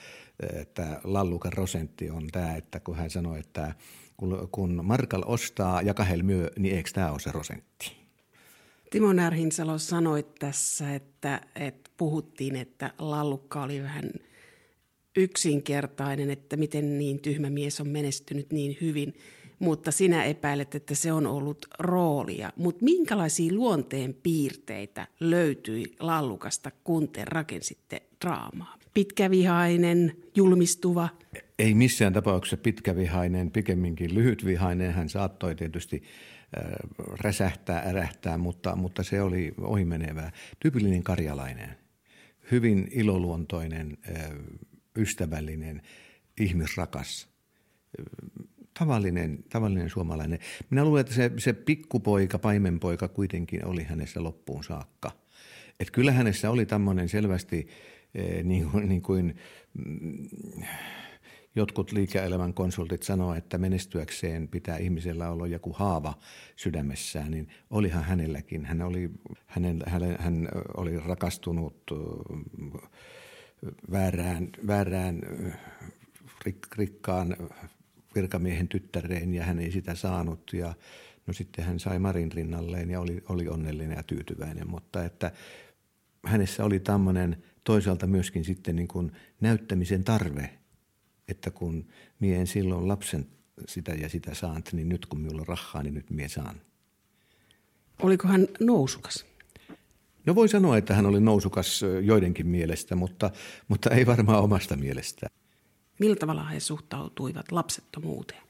että 0.61 1.01
lallukan 1.05 1.51
prosentti 1.51 2.11
on 2.11 2.29
tämä, 2.33 2.57
että 2.57 2.81
kun 2.81 2.97
hän 2.97 3.11
sanoi, 3.11 3.39
että 3.39 3.75
kun, 4.53 4.81
Markal 4.85 5.23
ostaa 5.27 5.83
ja 5.83 5.95
kahel 5.95 6.23
myö, 6.23 6.51
niin 6.59 6.77
eikö 6.77 6.91
tämä 6.95 7.11
ole 7.11 7.21
se 7.21 7.31
prosentti? 7.31 7.97
Timo 8.91 9.13
Närhinsalo 9.13 9.79
sanoi 9.79 10.27
tässä, 10.39 10.95
että, 10.95 11.41
että 11.55 11.91
puhuttiin, 11.97 12.57
että 12.57 12.93
Lallukka 12.99 13.63
oli 13.63 13.83
vähän– 13.83 14.11
yksinkertainen, 15.17 16.31
että 16.31 16.57
miten 16.57 16.99
niin 16.99 17.19
tyhmä 17.19 17.51
mies 17.51 17.81
on 17.81 17.89
menestynyt 17.89 18.53
niin 18.53 18.77
hyvin, 18.81 19.15
mutta 19.59 19.91
sinä 19.91 20.25
epäilet, 20.25 20.75
että 20.75 20.95
se 20.95 21.13
on 21.13 21.27
ollut 21.27 21.67
roolia. 21.79 22.53
Mutta 22.57 22.85
minkälaisia 22.85 23.55
luonteen 23.55 24.15
piirteitä 24.23 25.07
löytyi 25.21 25.85
Lallukasta, 26.01 26.71
kun 26.85 27.09
te 27.09 27.25
rakensitte 27.25 28.03
draamaa? 28.25 28.79
Pitkävihainen, 28.95 30.17
julmistuva? 30.37 31.09
Ei 31.59 31.75
missään 31.75 32.13
tapauksessa 32.13 32.57
pitkävihainen, 32.57 33.51
pikemminkin 33.51 34.15
lyhytvihainen. 34.15 34.93
Hän 34.93 35.09
saattoi 35.09 35.55
tietysti 35.55 36.03
äh, 36.59 36.73
räsähtää, 37.21 37.79
ärähtää, 37.79 38.39
mutta, 38.39 38.77
mutta 38.77 39.03
se 39.03 39.23
oli 39.23 39.55
ohimenevää. 39.61 40.33
Tyypillinen 40.61 41.03
karjalainen, 41.03 41.77
hyvin 42.51 42.89
iloluontoinen, 42.93 43.99
äh, 44.17 44.31
ystävällinen, 44.97 45.83
ihmisrakas, 46.41 47.29
tavallinen, 48.79 49.45
tavallinen 49.49 49.91
suomalainen. 49.91 50.39
Minä 50.71 50.85
luulen, 50.85 51.01
että 51.01 51.15
se, 51.15 51.31
se 51.39 51.53
pikkupoika, 51.53 52.39
paimenpoika 52.39 53.09
kuitenkin 53.09 53.67
oli 53.67 53.83
hänessä 53.85 54.23
loppuun 54.23 54.65
saakka. 54.65 55.11
Et 55.81 55.91
kyllä 55.91 56.13
hänessä 56.13 56.51
oli 56.51 56.67
tämmöinen 56.67 57.09
selvästi 57.09 57.69
eh, 58.15 58.45
niin 58.45 58.71
kuin, 58.71 58.89
niin 58.89 59.03
kuin 59.03 59.37
mm, 59.75 60.29
jotkut 61.55 61.93
liike-elämän 61.93 62.55
konsultit 62.55 63.03
sanoa, 63.03 63.37
että 63.37 63.59
menestyäkseen 63.59 64.49
pitää 64.49 64.77
ihmisellä 64.77 65.31
olla 65.31 65.47
joku 65.47 65.73
haava 65.73 66.15
sydämessään, 66.57 67.31
niin 67.31 67.49
olihan 67.71 68.05
hänelläkin. 68.05 68.65
Hän 68.65 68.83
oli, 68.83 69.11
hänen, 69.47 69.83
hän, 69.87 70.17
hän 70.19 70.49
oli 70.77 70.99
rakastunut 70.99 71.83
väärään, 73.91 74.49
väärään 74.67 75.21
rik, 76.45 76.59
rikkaan 76.77 77.37
virkamiehen 78.15 78.69
tyttäreen 78.69 79.35
ja 79.35 79.45
hän 79.45 79.59
ei 79.59 79.73
sitä 79.73 79.95
saanut 79.95 80.53
ja 80.53 80.75
no 81.27 81.33
sitten 81.33 81.65
hän 81.65 81.81
sai 81.81 81.99
Marin 81.99 82.33
rinnalleen 82.33 82.91
ja 82.91 83.01
oli, 83.01 83.23
oli 83.29 83.49
onnellinen 83.49 83.97
ja 83.97 84.03
tyytyväinen, 84.03 84.71
mutta 84.71 85.05
että 85.05 85.33
hänessä 86.25 86.65
oli 86.65 86.81
tämmöinen 86.81 87.43
toisaalta 87.65 88.07
myöskin 88.07 88.45
sitten 88.45 88.77
niin 88.77 88.89
kuin 88.89 89.13
näyttämisen 89.41 90.05
tarve, 90.05 90.51
että 91.29 91.51
kun 91.51 91.87
mie 92.21 92.41
en 92.41 92.47
silloin 92.47 92.89
lapsen 92.89 93.27
sitä 93.69 93.93
ja 93.93 94.09
sitä 94.09 94.35
saanut, 94.35 94.73
niin 94.73 94.89
nyt 94.89 95.07
kun 95.07 95.21
minulla 95.21 95.41
on 95.41 95.49
rahaa, 95.49 95.83
niin 95.83 95.95
nyt 95.95 96.11
mie 96.11 96.29
saan. 96.29 96.61
Oliko 98.03 98.29
hän 98.29 98.49
nousukas? 98.61 99.27
No 100.27 100.35
voi 100.35 100.49
sanoa, 100.49 100.77
että 100.77 100.95
hän 100.95 101.07
oli 101.07 101.21
nousukas 101.21 101.85
joidenkin 102.03 102.47
mielestä, 102.47 102.97
mutta, 102.97 103.31
mutta 103.69 103.91
ei 103.91 104.07
varmaan 104.07 104.43
omasta 104.43 104.77
mielestä. 104.77 105.27
Millä 105.99 106.17
tavalla 106.17 106.45
he 106.45 106.61
suhtautuivat 106.61 107.53
lapsettomuuteen? 107.53 108.43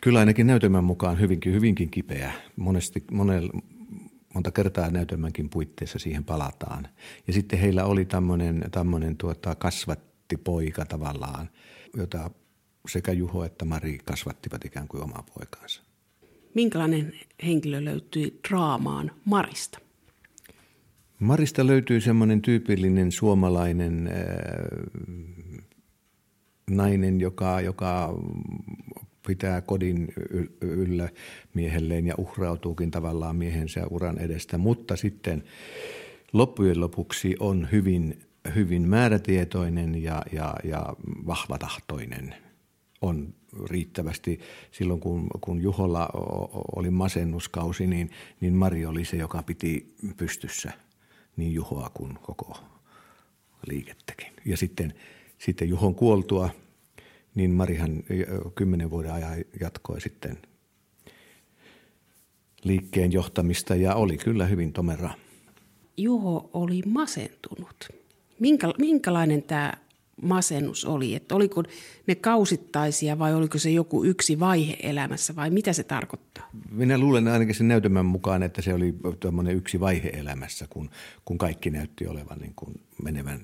Kyllä 0.00 0.18
ainakin 0.18 0.46
näytelmän 0.46 0.84
mukaan 0.84 1.20
hyvinkin, 1.20 1.52
hyvinkin 1.52 1.90
kipeä. 1.90 2.32
Monesti, 2.56 3.04
monel, 3.10 3.50
monta 4.34 4.50
kertaa 4.50 4.90
näytelmänkin 4.90 5.50
puitteissa 5.50 5.98
siihen 5.98 6.24
palataan. 6.24 6.88
Ja 7.26 7.32
sitten 7.32 7.58
heillä 7.58 7.84
oli 7.84 8.04
tämmöinen, 8.04 8.64
tämmöinen 8.70 9.16
tuota, 9.16 9.54
kasvattipoika 9.54 10.84
tavallaan, 10.84 11.50
jota 11.96 12.30
sekä 12.88 13.12
Juho 13.12 13.44
että 13.44 13.64
Mari 13.64 13.98
kasvattivat 14.04 14.64
ikään 14.64 14.88
kuin 14.88 15.02
omaa 15.02 15.24
poikaansa. 15.34 15.82
Minkälainen 16.54 17.12
henkilö 17.46 17.84
löytyi 17.84 18.40
draamaan 18.48 19.10
Marista? 19.24 19.78
Marista 21.20 21.66
löytyy 21.66 22.00
semmoinen 22.00 22.42
tyypillinen 22.42 23.12
suomalainen 23.12 24.06
äh, 24.06 24.14
nainen, 26.70 27.20
joka, 27.20 27.60
joka 27.60 28.14
pitää 29.26 29.60
kodin 29.60 30.08
yllä 30.60 31.08
miehelleen 31.54 32.06
ja 32.06 32.14
uhrautuukin 32.18 32.90
tavallaan 32.90 33.36
miehensä 33.36 33.86
uran 33.90 34.18
edestä, 34.18 34.58
mutta 34.58 34.96
sitten 34.96 35.44
loppujen 36.32 36.80
lopuksi 36.80 37.36
on 37.40 37.68
hyvin 37.72 38.28
hyvin 38.54 38.88
määrätietoinen 38.88 40.02
ja, 40.02 40.22
ja, 40.32 40.54
ja 40.64 40.96
vahvatahtoinen. 41.26 42.34
On 43.00 43.34
riittävästi. 43.70 44.40
Silloin 44.70 45.00
kun, 45.00 45.26
kun 45.40 45.62
Juholla 45.62 46.08
oli 46.76 46.90
masennuskausi, 46.90 47.86
niin, 47.86 48.10
niin 48.40 48.54
Mari 48.54 48.86
oli 48.86 49.04
se, 49.04 49.16
joka 49.16 49.42
piti 49.42 49.94
pystyssä 50.16 50.72
niin 51.38 51.54
Juhoa 51.54 51.90
kuin 51.94 52.18
koko 52.22 52.56
liikettäkin. 53.66 54.32
Ja 54.44 54.56
sitten, 54.56 54.94
sitten 55.38 55.68
Juhon 55.68 55.94
kuoltua, 55.94 56.50
niin 57.34 57.50
Marihan 57.50 58.02
kymmenen 58.54 58.90
vuoden 58.90 59.12
ajan 59.12 59.44
jatkoi 59.60 60.00
sitten 60.00 60.38
liikkeen 62.64 63.12
johtamista 63.12 63.74
ja 63.74 63.94
oli 63.94 64.16
kyllä 64.16 64.46
hyvin 64.46 64.72
tomera. 64.72 65.10
Juho 65.96 66.50
oli 66.52 66.82
masentunut. 66.86 67.88
Minkä, 68.40 68.72
minkälainen 68.78 69.42
tämä 69.42 69.72
masennus 70.22 70.84
oli? 70.84 71.14
Että 71.14 71.34
oliko 71.34 71.62
ne 72.06 72.14
kausittaisia 72.14 73.18
vai 73.18 73.34
oliko 73.34 73.58
se 73.58 73.70
joku 73.70 74.04
yksi 74.04 74.40
vaihe 74.40 74.76
elämässä 74.82 75.36
vai 75.36 75.50
mitä 75.50 75.72
se 75.72 75.84
tarkoittaa? 75.84 76.27
Minä 76.70 76.98
luulen 76.98 77.28
ainakin 77.28 77.54
sen 77.54 77.68
näytelmän 77.68 78.06
mukaan, 78.06 78.42
että 78.42 78.62
se 78.62 78.74
oli 78.74 78.94
yksi 79.52 79.80
vaihe 79.80 80.08
elämässä, 80.08 80.66
kun, 80.70 80.90
kun 81.24 81.38
kaikki 81.38 81.70
näytti 81.70 82.06
olevan 82.06 82.38
niin 82.38 82.54
kuin 82.56 82.80
menevän, 83.02 83.40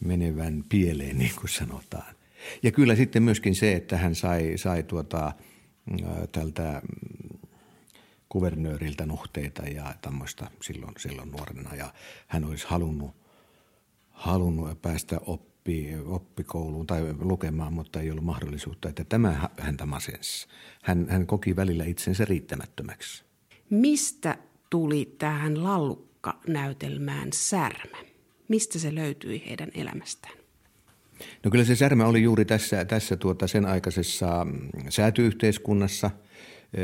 menevän 0.00 0.64
pieleen, 0.68 1.18
niin 1.18 1.32
kuin 1.40 1.48
sanotaan. 1.48 2.14
Ja 2.62 2.72
kyllä 2.72 2.94
sitten 2.94 3.22
myöskin 3.22 3.54
se, 3.54 3.72
että 3.72 3.96
hän 3.96 4.14
sai, 4.14 4.52
sai 4.56 4.82
tuota, 4.82 5.32
tältä 6.32 6.82
kuvernööriltä 8.28 9.06
nuhteita 9.06 9.62
ja 9.62 9.94
tämmöistä 10.02 10.50
silloin, 10.62 10.94
silloin 10.98 11.30
nuorena. 11.30 11.74
Ja 11.74 11.94
hän 12.26 12.44
olisi 12.44 12.66
halunnut, 12.68 13.16
halunnut 14.10 14.82
päästä 14.82 15.18
oppi, 15.62 15.88
oppikouluun 16.04 16.86
tai 16.86 17.14
lukemaan, 17.18 17.72
mutta 17.72 18.00
ei 18.00 18.10
ollut 18.10 18.24
mahdollisuutta. 18.24 18.88
Että 18.88 19.04
tämä 19.04 19.48
häntä 19.58 19.86
masensi. 19.86 20.46
Hän, 20.82 21.06
hän 21.08 21.26
koki 21.26 21.56
välillä 21.56 21.84
itsensä 21.84 22.24
riittämättömäksi. 22.24 23.24
Mistä 23.70 24.38
tuli 24.70 25.14
tähän 25.18 25.64
lallukka-näytelmään 25.64 27.28
särmä? 27.32 27.98
Mistä 28.48 28.78
se 28.78 28.94
löytyi 28.94 29.42
heidän 29.48 29.68
elämästään? 29.74 30.34
No 31.44 31.50
kyllä 31.50 31.64
se 31.64 31.76
särmä 31.76 32.06
oli 32.06 32.22
juuri 32.22 32.44
tässä, 32.44 32.84
tässä 32.84 33.16
tuota 33.16 33.46
sen 33.46 33.66
aikaisessa 33.66 34.44
mm, 34.44 34.68
säätyyhteiskunnassa– 34.88 36.10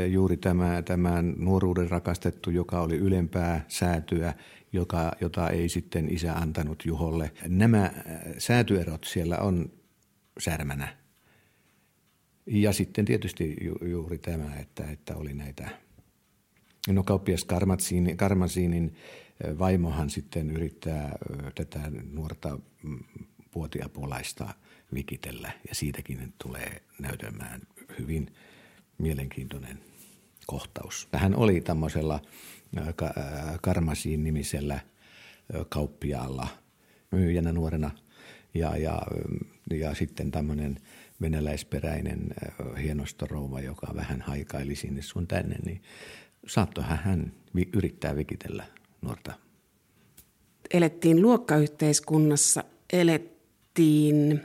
juuri 0.09 0.37
tämä, 0.37 0.81
tämä 0.81 1.23
nuoruuden 1.37 1.89
rakastettu, 1.89 2.49
joka 2.49 2.81
oli 2.81 2.97
ylempää 2.97 3.65
säätyä, 3.67 4.33
joka, 4.73 5.11
jota 5.21 5.49
ei 5.49 5.69
sitten 5.69 6.13
isä 6.13 6.33
antanut 6.33 6.83
Juholle. 6.85 7.31
Nämä 7.47 7.91
säätyerot 8.37 9.03
siellä 9.03 9.37
on 9.37 9.71
särmänä. 10.39 10.97
Ja 12.45 12.73
sitten 12.73 13.05
tietysti 13.05 13.57
ju, 13.61 13.75
juuri 13.89 14.17
tämä, 14.17 14.55
että, 14.55 14.91
että 14.91 15.15
oli 15.15 15.33
näitä, 15.33 15.69
no 16.87 17.03
kauppias 17.03 17.45
Karmatsiinin, 17.45 18.17
Karmasiinin 18.17 18.95
vaimohan 19.59 20.09
sitten 20.09 20.51
yrittää 20.51 21.15
tätä 21.55 21.91
nuorta 22.11 22.59
mm, 22.83 22.99
puotiapulaista 23.51 24.49
vikitellä 24.93 25.51
ja 25.69 25.75
siitäkin 25.75 26.33
tulee 26.43 26.81
näytelmään 26.99 27.61
hyvin– 27.99 28.27
mielenkiintoinen 28.99 29.79
kohtaus. 30.49 31.07
Hän 31.13 31.35
oli 31.35 31.61
tämmöisellä 31.61 32.19
Karmasiin 33.61 34.23
nimisellä 34.23 34.79
kauppiaalla 35.69 36.47
myyjänä 37.11 37.51
nuorena 37.51 37.91
ja, 38.53 38.77
ja, 38.77 39.01
ja 39.71 39.93
sitten 39.95 40.31
tämmöinen 40.31 40.77
venäläisperäinen 41.21 42.27
hienostorouva, 42.81 43.61
joka 43.61 43.87
vähän 43.95 44.21
haikaili 44.21 44.75
sinne 44.75 45.01
sun 45.01 45.27
tänne, 45.27 45.55
niin 45.65 45.81
saattohan 46.47 46.97
hän 46.97 47.31
yrittää 47.73 48.15
vikitellä 48.15 48.63
nuorta. 49.01 49.33
Elettiin 50.73 51.21
luokkayhteiskunnassa, 51.21 52.63
elettiin 52.93 54.41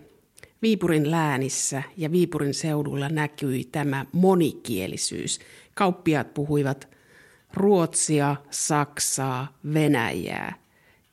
Viipurin 0.65 1.11
läänissä 1.11 1.83
ja 1.97 2.13
Viipurin 2.13 2.55
seudulla 2.55 3.09
näkyi 3.09 3.65
tämä 3.73 4.07
monikielisyys. 4.13 5.41
Kauppiaat 5.75 6.35
puhuivat 6.35 6.89
ruotsia, 7.55 8.37
saksaa, 8.51 9.59
venäjää 9.75 10.55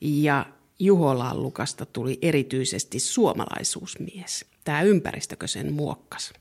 ja 0.01 0.45
Juho 0.79 1.17
Lallukasta 1.19 1.85
tuli 1.85 2.19
erityisesti 2.21 2.99
suomalaisuusmies. 2.99 4.45
Tämä 4.63 4.81
ympäristökö 4.81 5.47
sen 5.47 5.73
muokkasi? 5.73 6.33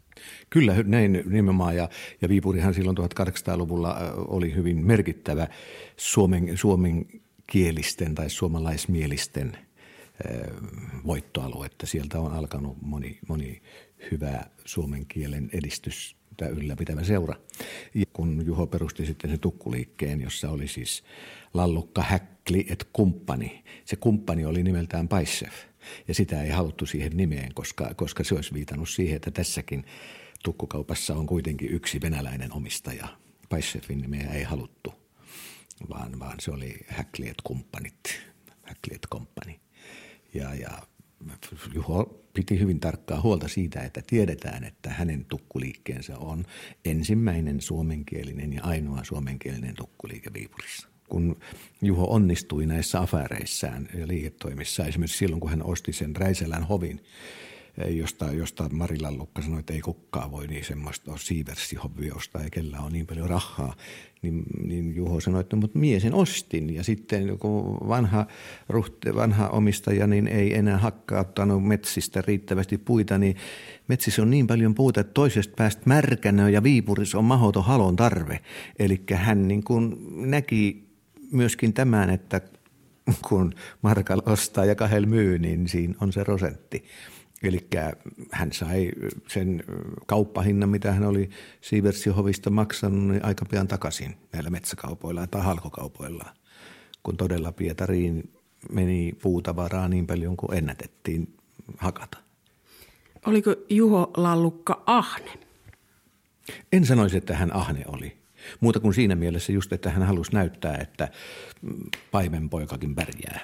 Kyllä, 0.51 0.75
näin 0.83 1.23
nimenomaan. 1.27 1.77
Ja, 1.77 1.89
ja 2.23 2.29
Viipurihan 2.29 2.75
silloin 2.75 2.99
1800-luvulla 2.99 3.97
oli 4.17 4.55
hyvin 4.55 4.87
merkittävä 4.87 5.49
suomen, 5.97 6.59
suomenkielisten 6.59 8.15
tai 8.15 8.31
suomalaismielisten– 8.31 9.57
voittoaluetta. 11.07 11.87
Sieltä 11.87 12.21
on 12.21 12.33
alkanut 12.33 12.83
moni, 12.83 13.19
moni 13.29 13.63
hyvä 14.11 14.45
suomen 14.65 15.07
kielen 15.07 15.51
edistys 15.53 16.17
ylläpitävä 16.49 17.05
seura. 17.05 17.35
Ja 17.95 18.07
kun 18.13 18.47
Juho 18.47 18.67
perusti 18.67 19.07
sitten 19.07 19.31
sen 19.31 19.41
tukkuliikkeen, 19.41 20.21
jossa 20.21 20.51
oli 20.51 20.69
siis 20.69 21.05
Lallukka, 21.55 22.03
Häkli 22.03 22.67
et 22.71 22.89
kumppani. 22.93 23.65
Se 23.85 23.97
kumppani 23.97 24.45
oli 24.45 24.63
nimeltään 24.63 25.09
Paissef. 25.09 25.53
Ja 26.09 26.15
sitä 26.15 26.43
ei 26.43 26.51
haluttu 26.51 26.87
siihen 26.87 27.17
nimeen, 27.17 27.55
koska, 27.55 27.95
koska 27.95 28.25
se 28.25 28.35
olisi 28.35 28.55
viitannut 28.55 28.89
siihen, 28.89 29.17
että 29.17 29.31
tässäkin 29.31 29.85
tukkukaupassa 30.45 31.15
on 31.15 31.27
kuitenkin 31.27 31.71
yksi 31.71 32.01
venäläinen 32.01 32.53
omistaja. 32.53 33.09
Paissefin 33.49 34.01
nimeä 34.01 34.31
ei 34.31 34.43
haluttu, 34.43 34.95
vaan, 35.91 36.19
vaan 36.19 36.41
se 36.41 36.51
oli 36.51 36.77
Häkli 36.89 37.29
et 37.29 37.43
kumppanit, 37.45 38.21
Häkli 38.63 38.95
et 38.95 39.07
komppani. 39.11 39.61
Ja, 40.35 40.55
ja 40.55 40.83
Juho 41.75 42.21
piti 42.35 42.59
hyvin 42.59 42.81
tarkkaa 42.81 43.21
huolta 43.21 43.49
siitä, 43.49 43.81
että 43.81 44.03
tiedetään, 44.07 44.65
että 44.65 44.91
hänen 44.91 45.25
tukkuliikkeensä 45.25 46.19
on 46.19 46.45
ensimmäinen 46.85 47.61
suomenkielinen 47.61 48.53
ja 48.53 48.63
ainoa 48.65 49.05
suomenkielinen 49.05 49.75
tukkuliike 49.75 50.33
Viipurissa. 50.33 50.89
Kun 51.09 51.37
Juho 51.83 52.05
onnistui 52.05 52.67
näissä 52.67 53.01
afääreissään 53.01 53.89
ja 53.99 54.09
liiketoimissa, 54.09 54.85
esimerkiksi 54.85 55.19
silloin 55.19 55.41
kun 55.41 55.51
hän 55.51 55.63
osti 55.63 55.93
sen 55.93 56.17
Räiselän 56.17 56.65
hovin, 56.65 57.01
josta, 57.89 58.33
josta 58.33 58.69
Marilla 58.73 59.13
Lukka 59.13 59.43
sanoi, 59.43 59.61
että 59.61 59.73
ei 59.73 59.81
kukaan 59.81 60.31
voi 60.31 60.47
niin 60.47 60.65
semmoista 60.65 61.17
siiversihobbia 61.17 62.15
ostaa 62.15 62.43
ja 62.43 62.51
kellä 62.51 62.81
on 62.81 62.93
niin 62.93 63.07
paljon 63.07 63.31
rahaa. 63.31 63.75
Niin, 64.23 64.43
niin 64.67 64.97
Juho 64.97 65.21
sanoi, 65.21 65.41
että 65.41 65.57
mutta 65.57 65.79
mie 65.79 66.01
sen 66.01 66.15
ostin 66.15 66.75
ja 66.75 66.85
sitten 66.85 67.39
kun 67.39 67.89
vanha, 67.89 68.27
ruhte, 68.69 69.15
vanha 69.15 69.49
omistaja 69.49 70.07
niin 70.07 70.27
ei 70.27 70.55
enää 70.55 70.79
hakkauttanut 70.79 71.67
metsistä 71.67 72.23
riittävästi 72.27 72.79
puita, 72.79 73.19
niin 73.19 73.37
metsissä 73.89 74.23
on 74.23 74.31
niin 74.31 74.47
paljon 74.47 74.75
puuta, 74.75 75.01
että 75.01 75.13
toisesta 75.13 75.55
päästä 75.57 75.83
märkänä 75.85 76.49
ja 76.49 76.63
Viipurissa 76.63 77.19
on 77.19 77.25
mahoton 77.25 77.65
halon 77.65 77.97
tarve. 77.97 78.41
Eli 78.79 79.03
hän 79.13 79.49
niin 79.49 79.65
kuin 79.65 79.97
näki 80.31 80.89
myöskin 81.33 81.73
tämän, 81.73 82.11
että 82.11 82.41
kun 83.29 83.55
Markal 83.83 84.23
ostaa 84.27 84.65
ja 84.65 84.75
Kahel 84.75 85.07
myy, 85.07 85.39
niin 85.39 85.69
siinä 85.69 85.95
on 86.01 86.13
se 86.13 86.25
prosentti. 86.25 86.85
Eli 87.43 87.69
hän 88.33 88.53
sai 88.53 88.91
sen 89.29 89.65
kauppahinnan, 90.07 90.69
mitä 90.69 90.93
hän 90.93 91.05
oli 91.05 91.31
Siiversihovista 91.61 92.51
maksanut, 92.51 93.09
niin 93.09 93.25
aika 93.25 93.45
pian 93.45 93.69
takaisin 93.69 94.17
näillä 94.33 94.51
metsäkaupoilla 94.51 95.27
tai 95.27 95.43
halkokaupoilla, 95.43 96.25
kun 97.03 97.17
todella 97.17 97.53
Pietariin 97.53 98.33
meni 98.73 99.13
puutavaraa 99.23 99.89
niin 99.89 100.07
paljon 100.07 100.37
kuin 100.37 100.59
ennätettiin 100.59 101.37
hakata. 101.79 102.19
Oliko 103.27 103.55
Juho 103.71 104.11
Lallukka 104.17 104.83
ahne? 104.87 105.31
En 106.73 106.87
sanoisi, 106.87 107.17
että 107.17 107.37
hän 107.37 107.57
ahne 107.57 107.85
oli. 107.87 108.17
Muuta 108.61 108.81
kuin 108.81 108.95
siinä 108.95 109.15
mielessä 109.15 109.53
just, 109.53 109.73
että 109.73 109.91
hän 109.91 110.03
halusi 110.03 110.33
näyttää, 110.33 110.77
että 110.77 111.09
paimenpoikakin 112.11 112.95
pärjää. 112.95 113.41